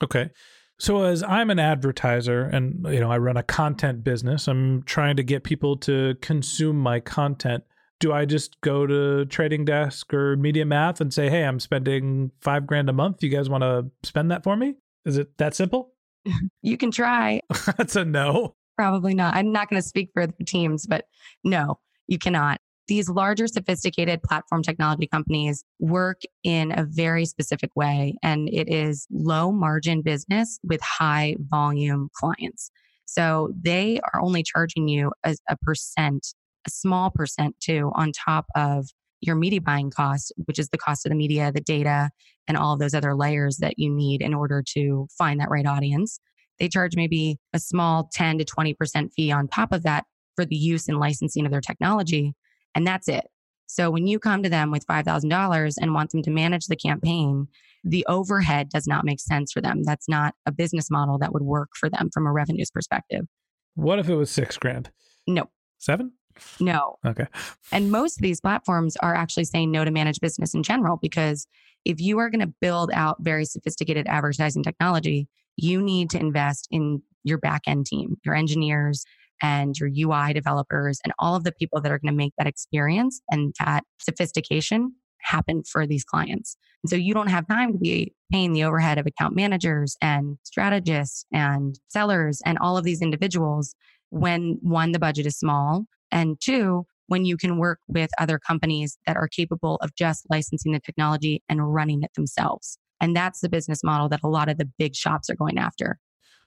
Okay. 0.02 0.30
So 0.78 1.04
as 1.04 1.22
I'm 1.22 1.50
an 1.50 1.58
advertiser 1.58 2.42
and 2.42 2.84
you 2.92 3.00
know 3.00 3.10
I 3.10 3.18
run 3.18 3.36
a 3.36 3.42
content 3.42 4.04
business, 4.04 4.48
I'm 4.48 4.82
trying 4.82 5.16
to 5.16 5.22
get 5.22 5.44
people 5.44 5.76
to 5.78 6.16
consume 6.20 6.78
my 6.78 7.00
content 7.00 7.64
do 8.00 8.12
I 8.12 8.24
just 8.24 8.60
go 8.60 8.86
to 8.86 9.24
Trading 9.26 9.64
Desk 9.64 10.12
or 10.12 10.36
MediaMath 10.36 11.00
and 11.00 11.12
say, 11.12 11.30
hey, 11.30 11.42
I'm 11.42 11.60
spending 11.60 12.30
five 12.40 12.66
grand 12.66 12.90
a 12.90 12.92
month. 12.92 13.22
You 13.22 13.30
guys 13.30 13.48
want 13.48 13.62
to 13.62 13.90
spend 14.02 14.30
that 14.30 14.44
for 14.44 14.56
me? 14.56 14.74
Is 15.04 15.16
it 15.16 15.36
that 15.38 15.54
simple? 15.54 15.94
you 16.62 16.76
can 16.76 16.90
try. 16.90 17.40
That's 17.78 17.96
a 17.96 18.04
no. 18.04 18.56
Probably 18.76 19.14
not. 19.14 19.34
I'm 19.34 19.52
not 19.52 19.70
going 19.70 19.80
to 19.80 19.88
speak 19.88 20.10
for 20.12 20.26
the 20.26 20.44
teams, 20.44 20.86
but 20.86 21.06
no, 21.44 21.78
you 22.06 22.18
cannot. 22.18 22.60
These 22.86 23.08
larger, 23.08 23.46
sophisticated 23.46 24.22
platform 24.22 24.62
technology 24.62 25.06
companies 25.06 25.64
work 25.78 26.20
in 26.42 26.72
a 26.78 26.84
very 26.84 27.24
specific 27.24 27.70
way, 27.74 28.14
and 28.22 28.48
it 28.52 28.68
is 28.68 29.06
low 29.10 29.52
margin 29.52 30.02
business 30.02 30.58
with 30.62 30.82
high 30.82 31.36
volume 31.38 32.10
clients. 32.14 32.70
So 33.06 33.52
they 33.58 34.00
are 34.12 34.20
only 34.20 34.42
charging 34.42 34.88
you 34.88 35.12
a, 35.24 35.36
a 35.48 35.56
percent 35.56 36.34
a 36.66 36.70
small 36.70 37.10
percent 37.10 37.54
too 37.60 37.92
on 37.94 38.12
top 38.12 38.46
of 38.54 38.86
your 39.20 39.36
media 39.36 39.60
buying 39.60 39.90
cost, 39.90 40.32
which 40.46 40.58
is 40.58 40.68
the 40.70 40.78
cost 40.78 41.06
of 41.06 41.10
the 41.10 41.16
media, 41.16 41.52
the 41.52 41.60
data, 41.60 42.10
and 42.46 42.56
all 42.56 42.74
of 42.74 42.78
those 42.78 42.94
other 42.94 43.14
layers 43.14 43.58
that 43.58 43.78
you 43.78 43.90
need 43.90 44.20
in 44.20 44.34
order 44.34 44.62
to 44.74 45.06
find 45.16 45.40
that 45.40 45.50
right 45.50 45.66
audience. 45.66 46.20
They 46.58 46.68
charge 46.68 46.94
maybe 46.94 47.38
a 47.52 47.58
small 47.58 48.08
10 48.12 48.38
to 48.38 48.44
20% 48.44 49.12
fee 49.14 49.32
on 49.32 49.48
top 49.48 49.72
of 49.72 49.82
that 49.82 50.04
for 50.36 50.44
the 50.44 50.56
use 50.56 50.88
and 50.88 50.98
licensing 50.98 51.46
of 51.46 51.52
their 51.52 51.60
technology. 51.60 52.34
And 52.74 52.86
that's 52.86 53.08
it. 53.08 53.26
So 53.66 53.90
when 53.90 54.06
you 54.06 54.18
come 54.18 54.42
to 54.42 54.48
them 54.48 54.70
with 54.70 54.86
$5,000 54.86 55.74
and 55.80 55.94
want 55.94 56.10
them 56.10 56.22
to 56.22 56.30
manage 56.30 56.66
the 56.66 56.76
campaign, 56.76 57.48
the 57.82 58.04
overhead 58.08 58.68
does 58.68 58.86
not 58.86 59.04
make 59.04 59.20
sense 59.20 59.52
for 59.52 59.60
them. 59.60 59.82
That's 59.82 60.08
not 60.08 60.34
a 60.46 60.52
business 60.52 60.90
model 60.90 61.18
that 61.18 61.32
would 61.32 61.42
work 61.42 61.70
for 61.74 61.90
them 61.90 62.10
from 62.12 62.26
a 62.26 62.32
revenues 62.32 62.70
perspective. 62.70 63.26
What 63.74 63.98
if 63.98 64.08
it 64.08 64.14
was 64.14 64.30
six 64.30 64.56
grand? 64.56 64.90
No. 65.26 65.50
Seven? 65.78 66.12
No. 66.60 66.96
Okay. 67.04 67.26
And 67.72 67.90
most 67.90 68.18
of 68.18 68.22
these 68.22 68.40
platforms 68.40 68.96
are 68.96 69.14
actually 69.14 69.44
saying 69.44 69.70
no 69.70 69.84
to 69.84 69.90
managed 69.90 70.20
business 70.20 70.54
in 70.54 70.62
general 70.62 70.98
because 71.00 71.46
if 71.84 72.00
you 72.00 72.18
are 72.18 72.30
going 72.30 72.40
to 72.40 72.52
build 72.60 72.90
out 72.92 73.16
very 73.20 73.44
sophisticated 73.44 74.06
advertising 74.08 74.62
technology, 74.62 75.28
you 75.56 75.82
need 75.82 76.10
to 76.10 76.18
invest 76.18 76.66
in 76.70 77.02
your 77.22 77.38
back 77.38 77.62
end 77.66 77.86
team, 77.86 78.16
your 78.24 78.34
engineers 78.34 79.04
and 79.42 79.74
your 79.78 79.88
UI 79.88 80.32
developers 80.32 81.00
and 81.04 81.12
all 81.18 81.34
of 81.34 81.44
the 81.44 81.52
people 81.52 81.80
that 81.80 81.92
are 81.92 81.98
going 81.98 82.12
to 82.12 82.16
make 82.16 82.32
that 82.38 82.46
experience 82.46 83.20
and 83.30 83.54
that 83.60 83.84
sophistication 84.00 84.94
happen 85.20 85.62
for 85.64 85.86
these 85.86 86.04
clients. 86.04 86.56
And 86.82 86.90
so 86.90 86.96
you 86.96 87.14
don't 87.14 87.28
have 87.28 87.46
time 87.48 87.72
to 87.72 87.78
be 87.78 88.14
paying 88.30 88.52
the 88.52 88.64
overhead 88.64 88.98
of 88.98 89.06
account 89.06 89.34
managers 89.34 89.96
and 90.02 90.36
strategists 90.44 91.24
and 91.32 91.78
sellers 91.88 92.42
and 92.44 92.58
all 92.58 92.76
of 92.76 92.84
these 92.84 93.00
individuals 93.00 93.74
when 94.10 94.58
one, 94.60 94.92
the 94.92 94.98
budget 94.98 95.26
is 95.26 95.38
small 95.38 95.86
and 96.12 96.36
two, 96.40 96.86
when 97.06 97.24
you 97.24 97.36
can 97.36 97.58
work 97.58 97.80
with 97.88 98.10
other 98.18 98.38
companies 98.38 98.98
that 99.06 99.16
are 99.16 99.28
capable 99.28 99.76
of 99.76 99.94
just 99.94 100.24
licensing 100.30 100.72
the 100.72 100.80
technology 100.80 101.42
and 101.48 101.74
running 101.74 102.02
it 102.02 102.12
themselves. 102.14 102.78
And 103.00 103.14
that's 103.14 103.40
the 103.40 103.48
business 103.48 103.82
model 103.82 104.08
that 104.10 104.20
a 104.22 104.28
lot 104.28 104.48
of 104.48 104.56
the 104.56 104.70
big 104.78 104.94
shops 104.94 105.28
are 105.28 105.34
going 105.34 105.58
after. 105.58 105.98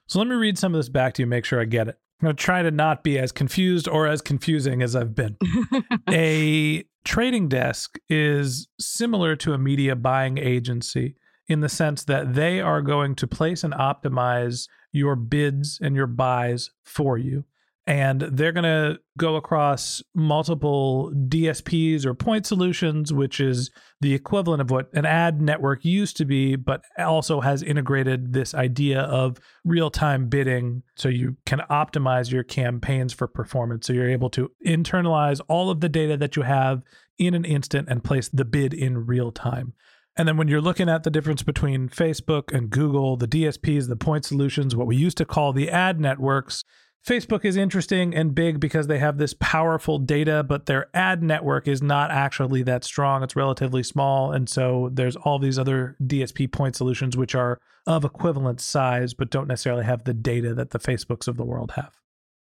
So 0.06 0.18
let 0.18 0.28
me 0.28 0.34
read 0.34 0.58
some 0.58 0.74
of 0.74 0.78
this 0.78 0.88
back 0.88 1.14
to 1.14 1.22
you, 1.22 1.26
make 1.26 1.44
sure 1.44 1.60
I 1.60 1.64
get 1.64 1.88
it. 1.88 1.98
I'm 2.20 2.26
going 2.26 2.36
to 2.36 2.42
try 2.42 2.62
to 2.62 2.70
not 2.70 3.04
be 3.04 3.18
as 3.18 3.30
confused 3.30 3.86
or 3.86 4.06
as 4.06 4.20
confusing 4.20 4.82
as 4.82 4.96
I've 4.96 5.14
been. 5.14 5.36
a 6.10 6.84
trading 7.04 7.48
desk 7.48 7.98
is 8.08 8.68
similar 8.80 9.36
to 9.36 9.52
a 9.52 9.58
media 9.58 9.94
buying 9.94 10.36
agency 10.36 11.14
in 11.46 11.60
the 11.60 11.68
sense 11.68 12.04
that 12.04 12.34
they 12.34 12.60
are 12.60 12.82
going 12.82 13.14
to 13.16 13.26
place 13.26 13.62
and 13.62 13.72
optimize 13.72 14.68
your 14.90 15.14
bids 15.14 15.78
and 15.80 15.94
your 15.94 16.06
buys 16.06 16.70
for 16.82 17.16
you 17.18 17.44
and 17.88 18.20
they're 18.20 18.52
going 18.52 18.64
to 18.64 18.98
go 19.16 19.36
across 19.36 20.02
multiple 20.14 21.10
DSPs 21.26 22.04
or 22.04 22.12
point 22.12 22.44
solutions, 22.44 23.14
which 23.14 23.40
is 23.40 23.70
the 24.02 24.12
equivalent 24.12 24.60
of 24.60 24.70
what 24.70 24.90
an 24.92 25.06
ad 25.06 25.40
network 25.40 25.86
used 25.86 26.18
to 26.18 26.26
be, 26.26 26.54
but 26.54 26.82
also 26.98 27.40
has 27.40 27.62
integrated 27.62 28.34
this 28.34 28.54
idea 28.54 29.00
of 29.00 29.38
real 29.64 29.90
time 29.90 30.28
bidding. 30.28 30.82
So 30.96 31.08
you 31.08 31.38
can 31.46 31.60
optimize 31.70 32.30
your 32.30 32.42
campaigns 32.42 33.14
for 33.14 33.26
performance. 33.26 33.86
So 33.86 33.94
you're 33.94 34.10
able 34.10 34.28
to 34.30 34.50
internalize 34.66 35.40
all 35.48 35.70
of 35.70 35.80
the 35.80 35.88
data 35.88 36.18
that 36.18 36.36
you 36.36 36.42
have 36.42 36.82
in 37.16 37.32
an 37.32 37.46
instant 37.46 37.88
and 37.88 38.04
place 38.04 38.28
the 38.28 38.44
bid 38.44 38.74
in 38.74 39.06
real 39.06 39.32
time. 39.32 39.72
And 40.14 40.28
then 40.28 40.36
when 40.36 40.48
you're 40.48 40.60
looking 40.60 40.90
at 40.90 41.04
the 41.04 41.10
difference 41.10 41.42
between 41.42 41.88
Facebook 41.88 42.52
and 42.52 42.68
Google, 42.68 43.16
the 43.16 43.28
DSPs, 43.28 43.88
the 43.88 43.96
point 43.96 44.26
solutions, 44.26 44.76
what 44.76 44.88
we 44.88 44.96
used 44.96 45.16
to 45.18 45.24
call 45.24 45.54
the 45.54 45.70
ad 45.70 45.98
networks, 46.00 46.64
Facebook 47.08 47.46
is 47.46 47.56
interesting 47.56 48.14
and 48.14 48.34
big 48.34 48.60
because 48.60 48.86
they 48.86 48.98
have 48.98 49.16
this 49.16 49.34
powerful 49.40 49.98
data, 49.98 50.44
but 50.46 50.66
their 50.66 50.90
ad 50.92 51.22
network 51.22 51.66
is 51.66 51.80
not 51.80 52.10
actually 52.10 52.62
that 52.64 52.84
strong. 52.84 53.22
It's 53.22 53.34
relatively 53.34 53.82
small. 53.82 54.30
And 54.30 54.46
so 54.46 54.90
there's 54.92 55.16
all 55.16 55.38
these 55.38 55.58
other 55.58 55.96
DSP 56.02 56.52
point 56.52 56.76
solutions 56.76 57.16
which 57.16 57.34
are 57.34 57.58
of 57.86 58.04
equivalent 58.04 58.60
size, 58.60 59.14
but 59.14 59.30
don't 59.30 59.48
necessarily 59.48 59.84
have 59.84 60.04
the 60.04 60.12
data 60.12 60.52
that 60.52 60.68
the 60.70 60.78
Facebooks 60.78 61.26
of 61.26 61.38
the 61.38 61.46
world 61.46 61.72
have. 61.76 61.94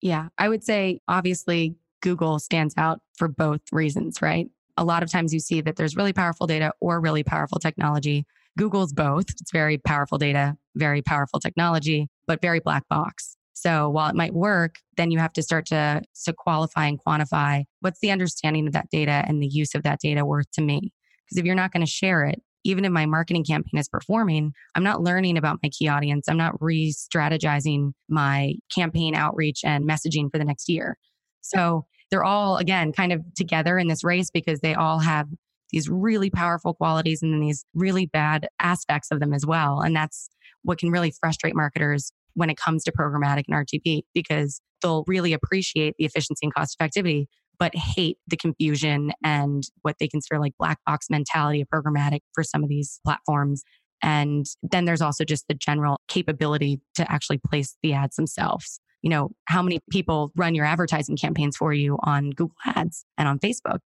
Yeah. 0.01 0.29
I 0.39 0.49
would 0.49 0.63
say 0.63 0.99
obviously 1.07 1.75
Google 2.01 2.39
stands 2.39 2.73
out 2.75 3.01
for 3.19 3.27
both 3.27 3.61
reasons, 3.71 4.19
right? 4.19 4.49
A 4.77 4.83
lot 4.83 5.03
of 5.03 5.11
times 5.11 5.31
you 5.31 5.39
see 5.39 5.61
that 5.61 5.75
there's 5.75 5.95
really 5.95 6.13
powerful 6.13 6.47
data 6.47 6.73
or 6.79 6.99
really 6.99 7.23
powerful 7.23 7.59
technology. 7.59 8.25
Google's 8.57 8.93
both. 8.93 9.29
It's 9.29 9.51
very 9.51 9.77
powerful 9.77 10.17
data, 10.17 10.57
very 10.73 11.03
powerful 11.03 11.39
technology, 11.39 12.07
but 12.25 12.41
very 12.41 12.59
black 12.59 12.87
box. 12.89 13.37
So 13.55 13.89
while 13.89 14.09
it 14.09 14.15
might 14.15 14.33
work, 14.33 14.75
then 14.97 15.11
you 15.11 15.19
have 15.19 15.33
to 15.33 15.41
start 15.41 15.65
to, 15.67 16.01
to 16.25 16.33
qualify 16.33 16.87
and 16.87 16.99
quantify 17.01 17.63
what's 17.79 18.01
the 18.01 18.11
understanding 18.11 18.67
of 18.67 18.73
that 18.73 18.89
data 18.91 19.23
and 19.27 19.41
the 19.41 19.47
use 19.47 19.73
of 19.73 19.83
that 19.83 19.99
data 20.01 20.25
worth 20.25 20.51
to 20.51 20.61
me. 20.61 20.91
Because 21.25 21.39
if 21.39 21.45
you're 21.45 21.55
not 21.55 21.71
going 21.71 21.85
to 21.85 21.91
share 21.91 22.25
it, 22.25 22.41
even 22.65 22.83
if 22.83 22.91
my 22.91 23.05
marketing 23.05 23.45
campaign 23.45 23.79
is 23.79 23.87
performing, 23.87 24.51
I'm 24.75 24.83
not 24.83 25.01
learning 25.01 25.37
about 25.37 25.59
my 25.63 25.69
key 25.69 25.87
audience. 25.87 26.27
I'm 26.27 26.37
not 26.37 26.61
re 26.61 26.91
strategizing 26.91 27.91
my 28.09 28.55
campaign 28.73 29.15
outreach 29.15 29.61
and 29.63 29.87
messaging 29.87 30.29
for 30.31 30.37
the 30.37 30.45
next 30.45 30.67
year. 30.67 30.97
So 31.41 31.85
they're 32.11 32.23
all, 32.23 32.57
again, 32.57 32.91
kind 32.91 33.13
of 33.13 33.21
together 33.35 33.77
in 33.77 33.87
this 33.87 34.03
race 34.03 34.29
because 34.31 34.59
they 34.59 34.73
all 34.75 34.99
have 34.99 35.27
these 35.71 35.89
really 35.89 36.29
powerful 36.29 36.73
qualities 36.73 37.21
and 37.21 37.33
then 37.33 37.39
these 37.39 37.65
really 37.73 38.05
bad 38.07 38.47
aspects 38.59 39.09
of 39.11 39.19
them 39.19 39.33
as 39.33 39.45
well. 39.45 39.79
And 39.79 39.95
that's 39.95 40.29
what 40.63 40.77
can 40.77 40.89
really 40.89 41.11
frustrate 41.11 41.55
marketers 41.55 42.11
when 42.35 42.49
it 42.49 42.57
comes 42.57 42.83
to 42.83 42.91
programmatic 42.91 43.43
and 43.47 43.67
RTB 43.67 44.03
because 44.13 44.61
they'll 44.81 45.03
really 45.07 45.33
appreciate 45.33 45.95
the 45.97 46.05
efficiency 46.05 46.45
and 46.45 46.53
cost 46.53 46.77
effectivity, 46.79 47.25
but 47.57 47.73
hate 47.75 48.17
the 48.27 48.37
confusion 48.37 49.11
and 49.23 49.63
what 49.81 49.95
they 49.99 50.07
consider 50.07 50.39
like 50.39 50.53
black 50.59 50.79
box 50.85 51.07
mentality 51.09 51.61
of 51.61 51.67
programmatic 51.69 52.19
for 52.33 52.43
some 52.43 52.63
of 52.63 52.69
these 52.69 52.99
platforms. 53.03 53.63
And 54.01 54.45
then 54.61 54.85
there's 54.85 55.01
also 55.01 55.23
just 55.23 55.45
the 55.47 55.55
general 55.55 55.99
capability 56.07 56.79
to 56.95 57.11
actually 57.11 57.39
place 57.39 57.75
the 57.81 57.93
ads 57.93 58.17
themselves. 58.17 58.79
You 59.01 59.09
know, 59.09 59.31
how 59.45 59.61
many 59.61 59.79
people 59.89 60.31
run 60.35 60.55
your 60.55 60.65
advertising 60.65 61.15
campaigns 61.15 61.57
for 61.57 61.73
you 61.73 61.97
on 62.03 62.31
Google 62.31 62.57
Ads 62.65 63.05
and 63.17 63.27
on 63.27 63.39
Facebook? 63.39 63.79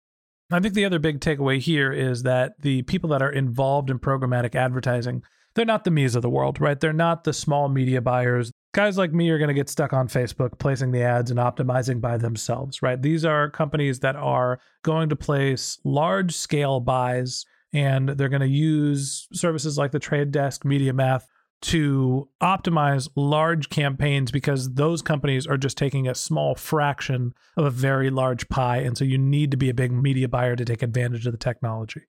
I 0.52 0.60
think 0.60 0.74
the 0.74 0.86
other 0.86 0.98
big 0.98 1.20
takeaway 1.20 1.60
here 1.60 1.92
is 1.92 2.24
that 2.24 2.54
the 2.62 2.82
people 2.84 3.10
that 3.12 3.22
are 3.22 3.32
involved 3.32 3.90
in 3.90 4.00
programmatic 4.00 4.56
advertising 4.56 5.24
they're 5.60 5.65
not 5.65 5.84
the 5.84 5.91
me's 5.91 6.15
of 6.15 6.22
the 6.22 6.30
world, 6.30 6.62
right? 6.62 6.80
They're 6.80 6.93
not 6.93 7.26
the 7.26 7.34
small 7.34 7.67
media 7.67 8.00
buyers. 8.00 8.50
Guys 8.74 8.98
like 8.98 9.12
me 9.12 9.30
are 9.30 9.38
going 9.38 9.50
to 9.50 9.54
get 9.54 9.67
stuck 9.67 9.91
on 9.91 10.08
Facebook 10.08 10.58
placing 10.58 10.91
the 10.91 11.02
ads 11.02 11.32
and 11.32 11.38
optimizing 11.38 12.00
by 12.00 12.15
themselves, 12.15 12.82
right? 12.82 13.02
These 13.02 13.26
are 13.26 13.50
companies 13.50 14.00
that 14.00 14.15
are 14.15 14.62
going 14.84 15.10
to 15.10 15.17
place 15.17 15.78
large 15.84 16.34
scale 16.34 16.80
buys 16.80 17.45
and 17.74 18.08
they're 18.08 18.30
going 18.30 18.39
to 18.39 18.48
use 18.48 19.28
services 19.34 19.78
like 19.78 19.91
the 19.91 20.00
Trade 20.00 20.32
Desk, 20.32 20.63
MediaMath 20.63 21.24
to 21.63 22.30
optimize 22.41 23.10
large 23.17 23.67
campaigns 23.67 24.32
because 24.32 24.76
those 24.76 25.02
companies 25.02 25.45
are 25.45 25.58
just 25.58 25.78
taking 25.78 26.08
a 26.08 26.15
small 26.15 26.56
fraction 26.56 27.34
of 27.58 27.65
a 27.65 27.69
very 27.69 28.10
large 28.10 28.48
pie. 28.48 28.78
And 28.78 28.98
so 28.98 29.04
you 29.04 29.17
need 29.17 29.52
to 29.52 29.58
be 29.58 29.69
a 29.69 29.74
big 29.74 29.91
media 29.91 30.30
buyer 30.30 30.56
to 30.56 30.63
take 30.63 30.84
advantage 30.84 31.26
of 31.26 31.34
the 31.34 31.38
technology. 31.38 32.04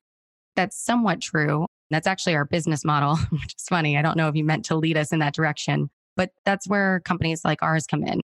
That's 0.54 0.80
somewhat 0.80 1.20
true. 1.20 1.66
That's 1.90 2.06
actually 2.06 2.34
our 2.34 2.44
business 2.44 2.84
model, 2.84 3.16
which 3.30 3.54
is 3.54 3.66
funny. 3.68 3.96
I 3.96 4.02
don't 4.02 4.16
know 4.16 4.28
if 4.28 4.36
you 4.36 4.44
meant 4.44 4.64
to 4.66 4.76
lead 4.76 4.96
us 4.96 5.12
in 5.12 5.18
that 5.20 5.34
direction, 5.34 5.90
but 6.16 6.30
that's 6.44 6.68
where 6.68 7.00
companies 7.00 7.44
like 7.44 7.62
ours 7.62 7.86
come 7.86 8.04
in. 8.04 8.20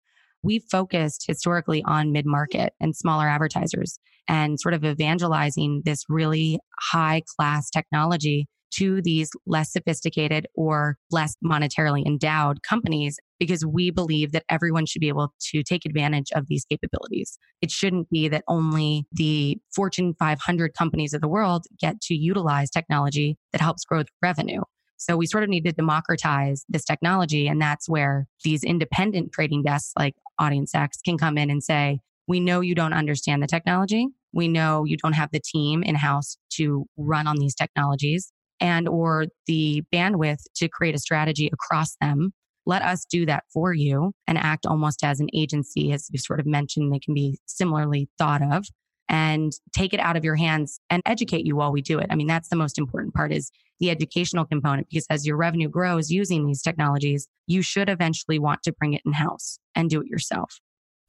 We 0.43 0.59
focused 0.59 1.25
historically 1.25 1.83
on 1.83 2.11
mid 2.11 2.25
market 2.25 2.73
and 2.79 2.95
smaller 2.95 3.27
advertisers 3.27 3.97
and 4.27 4.59
sort 4.59 4.73
of 4.73 4.83
evangelizing 4.83 5.81
this 5.85 6.03
really 6.09 6.59
high 6.79 7.21
class 7.35 7.69
technology 7.69 8.47
to 8.75 9.01
these 9.01 9.29
less 9.45 9.71
sophisticated 9.71 10.47
or 10.55 10.97
less 11.11 11.35
monetarily 11.43 12.05
endowed 12.05 12.63
companies 12.63 13.17
because 13.39 13.65
we 13.65 13.91
believe 13.91 14.31
that 14.31 14.43
everyone 14.49 14.85
should 14.85 15.01
be 15.01 15.07
able 15.07 15.33
to 15.51 15.63
take 15.63 15.85
advantage 15.85 16.31
of 16.33 16.47
these 16.47 16.65
capabilities. 16.65 17.37
It 17.61 17.71
shouldn't 17.71 18.09
be 18.09 18.27
that 18.29 18.43
only 18.47 19.05
the 19.11 19.57
Fortune 19.75 20.13
500 20.17 20.73
companies 20.73 21.13
of 21.13 21.21
the 21.21 21.27
world 21.27 21.65
get 21.79 22.01
to 22.01 22.15
utilize 22.15 22.69
technology 22.69 23.37
that 23.51 23.61
helps 23.61 23.83
grow 23.85 24.03
revenue. 24.21 24.61
So 24.97 25.17
we 25.17 25.25
sort 25.25 25.43
of 25.43 25.49
need 25.49 25.65
to 25.65 25.73
democratize 25.73 26.63
this 26.69 26.85
technology. 26.85 27.47
And 27.47 27.61
that's 27.61 27.89
where 27.89 28.27
these 28.43 28.63
independent 28.63 29.33
trading 29.33 29.63
desks 29.63 29.91
like 29.97 30.15
Audience 30.39 30.73
X 30.73 30.99
can 31.03 31.17
come 31.17 31.37
in 31.37 31.49
and 31.49 31.61
say, 31.61 31.99
we 32.27 32.39
know 32.39 32.61
you 32.61 32.73
don't 32.73 32.93
understand 32.93 33.43
the 33.43 33.47
technology. 33.47 34.07
We 34.31 34.47
know 34.47 34.85
you 34.85 34.95
don't 34.95 35.13
have 35.13 35.29
the 35.31 35.41
team 35.41 35.83
in 35.83 35.95
house 35.95 36.37
to 36.53 36.85
run 36.97 37.27
on 37.27 37.37
these 37.37 37.53
technologies 37.53 38.31
and 38.63 38.87
or 38.87 39.25
the 39.45 39.83
bandwidth 39.93 40.39
to 40.55 40.69
create 40.69 40.95
a 40.95 40.99
strategy 40.99 41.49
across 41.51 41.95
them. 41.99 42.31
Let 42.65 42.81
us 42.81 43.05
do 43.05 43.25
that 43.25 43.43
for 43.53 43.73
you 43.73 44.13
and 44.25 44.37
act 44.37 44.65
almost 44.65 45.03
as 45.03 45.19
an 45.19 45.27
agency 45.33 45.91
as 45.91 46.07
you 46.09 46.17
sort 46.17 46.39
of 46.39 46.45
mentioned 46.45 46.91
they 46.91 46.99
can 46.99 47.13
be 47.13 47.37
similarly 47.45 48.07
thought 48.17 48.41
of 48.41 48.65
and 49.09 49.51
take 49.75 49.93
it 49.93 49.99
out 49.99 50.15
of 50.15 50.23
your 50.23 50.37
hands 50.37 50.79
and 50.89 51.03
educate 51.05 51.45
you 51.45 51.57
while 51.57 51.73
we 51.73 51.81
do 51.81 51.99
it. 51.99 52.07
I 52.09 52.15
mean 52.15 52.25
that's 52.25 52.47
the 52.47 52.55
most 52.55 52.79
important 52.79 53.13
part 53.13 53.33
is 53.33 53.51
the 53.81 53.89
educational 53.89 54.45
component 54.45 54.87
because 54.89 55.05
as 55.09 55.27
your 55.27 55.35
revenue 55.35 55.67
grows 55.67 56.09
using 56.09 56.47
these 56.47 56.61
technologies 56.61 57.27
you 57.47 57.61
should 57.61 57.89
eventually 57.89 58.39
want 58.39 58.63
to 58.63 58.71
bring 58.71 58.93
it 58.93 59.01
in 59.05 59.11
house 59.11 59.59
and 59.75 59.89
do 59.89 59.99
it 59.99 60.07
yourself 60.07 60.61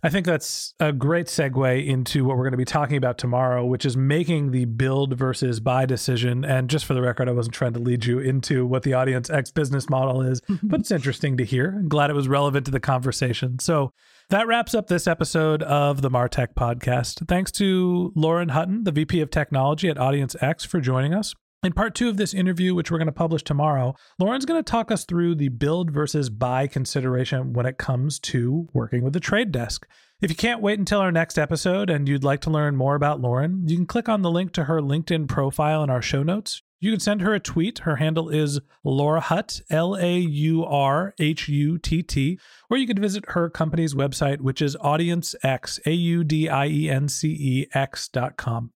I 0.05 0.11
think 0.11 0.27
that's 0.27 0.75
a 0.81 0.93
great 0.93 1.29
segue 1.29 1.87
into 1.87 2.27
what 2.27 2.37
we're 2.37 2.45
going 2.45 2.53
to 2.53 2.59
be 2.59 2.67
talking 2.67 2.99
about 2.99 3.17
tomorrow, 3.17 3.65
which 3.65 3.87
is 3.87 3.97
making 3.97 4.51
the 4.51 4.67
build 4.67 5.17
versus 5.17 5.61
buy 5.61 5.87
decision. 5.87 6.45
And 6.45 6.69
just 6.69 6.85
for 6.85 6.93
the 6.93 7.01
record, 7.01 7.27
I 7.27 7.33
wasn't 7.33 7.55
trying 7.55 7.73
to 7.73 7.79
lead 7.79 8.05
you 8.05 8.19
into 8.19 8.67
what 8.67 8.83
the 8.83 8.93
Audience 8.93 9.31
X 9.31 9.51
business 9.51 9.89
model 9.89 10.21
is, 10.21 10.43
but 10.63 10.81
it's 10.81 10.91
interesting 10.91 11.39
to 11.39 11.45
hear. 11.47 11.77
I'm 11.79 11.89
glad 11.89 12.11
it 12.11 12.15
was 12.15 12.29
relevant 12.29 12.67
to 12.67 12.71
the 12.71 12.81
conversation. 12.81 13.59
So 13.61 13.95
that 14.29 14.47
wraps 14.47 14.75
up 14.75 14.89
this 14.89 15.07
episode 15.07 15.63
of 15.63 16.03
the 16.03 16.11
Martech 16.11 16.49
podcast. 16.55 17.27
Thanks 17.27 17.51
to 17.53 18.13
Lauren 18.15 18.51
Hutton, 18.51 18.85
the 18.85 18.93
VP 18.93 19.23
of 19.23 19.31
Technology 19.31 19.89
at 19.89 19.97
Audience 19.97 20.37
X, 20.39 20.67
for 20.67 20.81
joining 20.81 21.15
us. 21.15 21.35
In 21.65 21.73
part 21.73 21.95
two 21.95 22.11
of 22.11 22.19
this 22.19 22.35
interview, 22.35 22.75
which 22.75 22.91
we're 22.91 22.99
going 22.99 23.07
to 23.07 23.13
publish 23.13 23.43
tomorrow, 23.43 23.95
Lauren's 24.19 24.45
going 24.45 24.63
to 24.63 24.71
talk 24.71 24.91
us 24.91 25.07
through 25.07 25.37
the 25.37 25.49
build 25.49 25.91
versus 25.91 26.29
buy 26.29 26.67
consideration 26.67 27.55
when 27.55 27.65
it 27.65 27.79
comes 27.79 28.19
to 28.19 28.69
working 28.75 29.03
with 29.03 29.15
the 29.15 29.21
trade 29.21 29.51
desk. 29.51 29.87
If 30.21 30.29
you 30.29 30.37
can't 30.37 30.61
wait 30.61 30.79
until 30.79 31.01
our 31.01 31.11
next 31.11 31.39
episode 31.39 31.89
and 31.89 32.07
you'd 32.07 32.23
like 32.23 32.43
to 32.43 32.51
learn 32.51 32.77
more 32.77 32.95
about 32.97 33.23
Lauren, 33.23 33.67
you 33.67 33.77
can 33.77 33.87
click 33.87 34.11
on 34.11 34.21
the 34.21 34.31
link 34.31 34.53
to 34.53 34.65
her 34.65 34.83
LinkedIn 34.83 35.27
profile 35.27 35.83
in 35.83 35.89
our 35.89 36.03
show 36.03 36.23
notes. 36.23 36.61
You 36.81 36.91
can 36.91 37.01
send 37.01 37.23
her 37.23 37.33
a 37.33 37.41
tweet. 37.41 37.79
Her 37.79 37.97
handle 37.97 38.29
is 38.29 38.61
LaurHutt, 38.85 39.63
L 39.71 39.97
A 39.97 40.19
U 40.19 40.67
R 40.67 41.15
H 41.19 41.49
U 41.49 41.79
T 41.79 42.03
T, 42.03 42.39
or 42.69 42.77
you 42.77 42.87
could 42.87 42.99
visit 42.99 43.25
her 43.29 43.49
company's 43.49 43.95
website, 43.95 44.43
which 44.43 44.61
is 44.61 44.77
AudienceX, 44.77 45.81
A 45.87 45.93
U 45.93 46.25
D 46.25 46.47
I 46.47 46.67
E 46.67 46.91
N 46.91 47.09
C 47.09 47.29
E 47.31 47.67
X.com. 47.73 48.75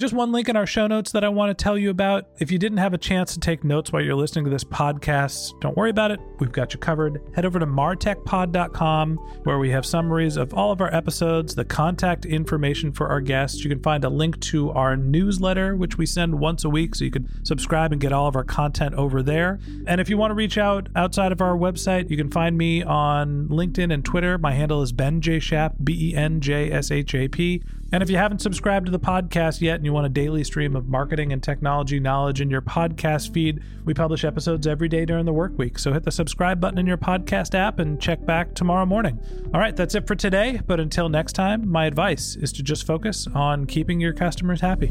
Just 0.00 0.12
one 0.12 0.32
link 0.32 0.48
in 0.48 0.56
our 0.56 0.66
show 0.66 0.88
notes 0.88 1.12
that 1.12 1.22
I 1.22 1.28
want 1.28 1.56
to 1.56 1.62
tell 1.62 1.78
you 1.78 1.88
about. 1.88 2.26
If 2.40 2.50
you 2.50 2.58
didn't 2.58 2.78
have 2.78 2.94
a 2.94 2.98
chance 2.98 3.32
to 3.34 3.38
take 3.38 3.62
notes 3.62 3.92
while 3.92 4.02
you're 4.02 4.16
listening 4.16 4.44
to 4.44 4.50
this 4.50 4.64
podcast, 4.64 5.52
don't 5.60 5.76
worry 5.76 5.90
about 5.90 6.10
it. 6.10 6.18
We've 6.40 6.50
got 6.50 6.74
you 6.74 6.80
covered. 6.80 7.22
Head 7.32 7.44
over 7.44 7.60
to 7.60 7.66
martechpod.com 7.66 9.16
where 9.44 9.60
we 9.60 9.70
have 9.70 9.86
summaries 9.86 10.36
of 10.36 10.52
all 10.52 10.72
of 10.72 10.80
our 10.80 10.92
episodes, 10.92 11.54
the 11.54 11.64
contact 11.64 12.26
information 12.26 12.90
for 12.90 13.06
our 13.06 13.20
guests. 13.20 13.62
You 13.62 13.70
can 13.70 13.84
find 13.84 14.04
a 14.04 14.08
link 14.08 14.40
to 14.40 14.72
our 14.72 14.96
newsletter, 14.96 15.76
which 15.76 15.96
we 15.96 16.06
send 16.06 16.40
once 16.40 16.64
a 16.64 16.68
week, 16.68 16.96
so 16.96 17.04
you 17.04 17.12
can 17.12 17.28
subscribe 17.44 17.92
and 17.92 18.00
get 18.00 18.12
all 18.12 18.26
of 18.26 18.34
our 18.34 18.42
content 18.42 18.96
over 18.96 19.22
there. 19.22 19.60
And 19.86 20.00
if 20.00 20.10
you 20.10 20.16
want 20.16 20.32
to 20.32 20.34
reach 20.34 20.58
out 20.58 20.88
outside 20.96 21.30
of 21.30 21.40
our 21.40 21.56
website, 21.56 22.10
you 22.10 22.16
can 22.16 22.32
find 22.32 22.58
me 22.58 22.82
on 22.82 23.46
LinkedIn 23.46 23.94
and 23.94 24.04
Twitter. 24.04 24.38
My 24.38 24.54
handle 24.54 24.82
is 24.82 24.90
Ben 24.90 25.20
J. 25.20 25.38
Shap, 25.38 25.76
B 25.84 26.10
E 26.10 26.16
N 26.16 26.40
J 26.40 26.72
S 26.72 26.90
H 26.90 27.14
A 27.14 27.28
P. 27.28 27.62
And 27.92 28.02
if 28.02 28.10
you 28.10 28.16
haven't 28.16 28.40
subscribed 28.40 28.86
to 28.86 28.92
the 28.92 28.98
podcast 28.98 29.60
yet 29.60 29.76
and 29.76 29.84
you 29.84 29.92
want 29.92 30.06
a 30.06 30.10
daily 30.10 30.42
stream 30.44 30.74
of 30.74 30.88
marketing 30.88 31.32
and 31.32 31.42
technology 31.42 32.00
knowledge 32.00 32.40
in 32.40 32.50
your 32.50 32.62
podcast 32.62 33.32
feed, 33.32 33.62
we 33.84 33.94
publish 33.94 34.24
episodes 34.24 34.66
every 34.66 34.88
day 34.88 35.04
during 35.04 35.26
the 35.26 35.32
work 35.32 35.56
week. 35.58 35.78
So 35.78 35.92
hit 35.92 36.04
the 36.04 36.10
subscribe 36.10 36.60
button 36.60 36.78
in 36.78 36.86
your 36.86 36.96
podcast 36.96 37.54
app 37.54 37.78
and 37.78 38.00
check 38.00 38.24
back 38.26 38.54
tomorrow 38.54 38.86
morning. 38.86 39.20
All 39.52 39.60
right, 39.60 39.76
that's 39.76 39.94
it 39.94 40.06
for 40.06 40.16
today. 40.16 40.60
But 40.66 40.80
until 40.80 41.08
next 41.08 41.34
time, 41.34 41.68
my 41.68 41.86
advice 41.86 42.36
is 42.36 42.52
to 42.54 42.62
just 42.62 42.86
focus 42.86 43.26
on 43.34 43.66
keeping 43.66 44.00
your 44.00 44.12
customers 44.12 44.60
happy. 44.60 44.90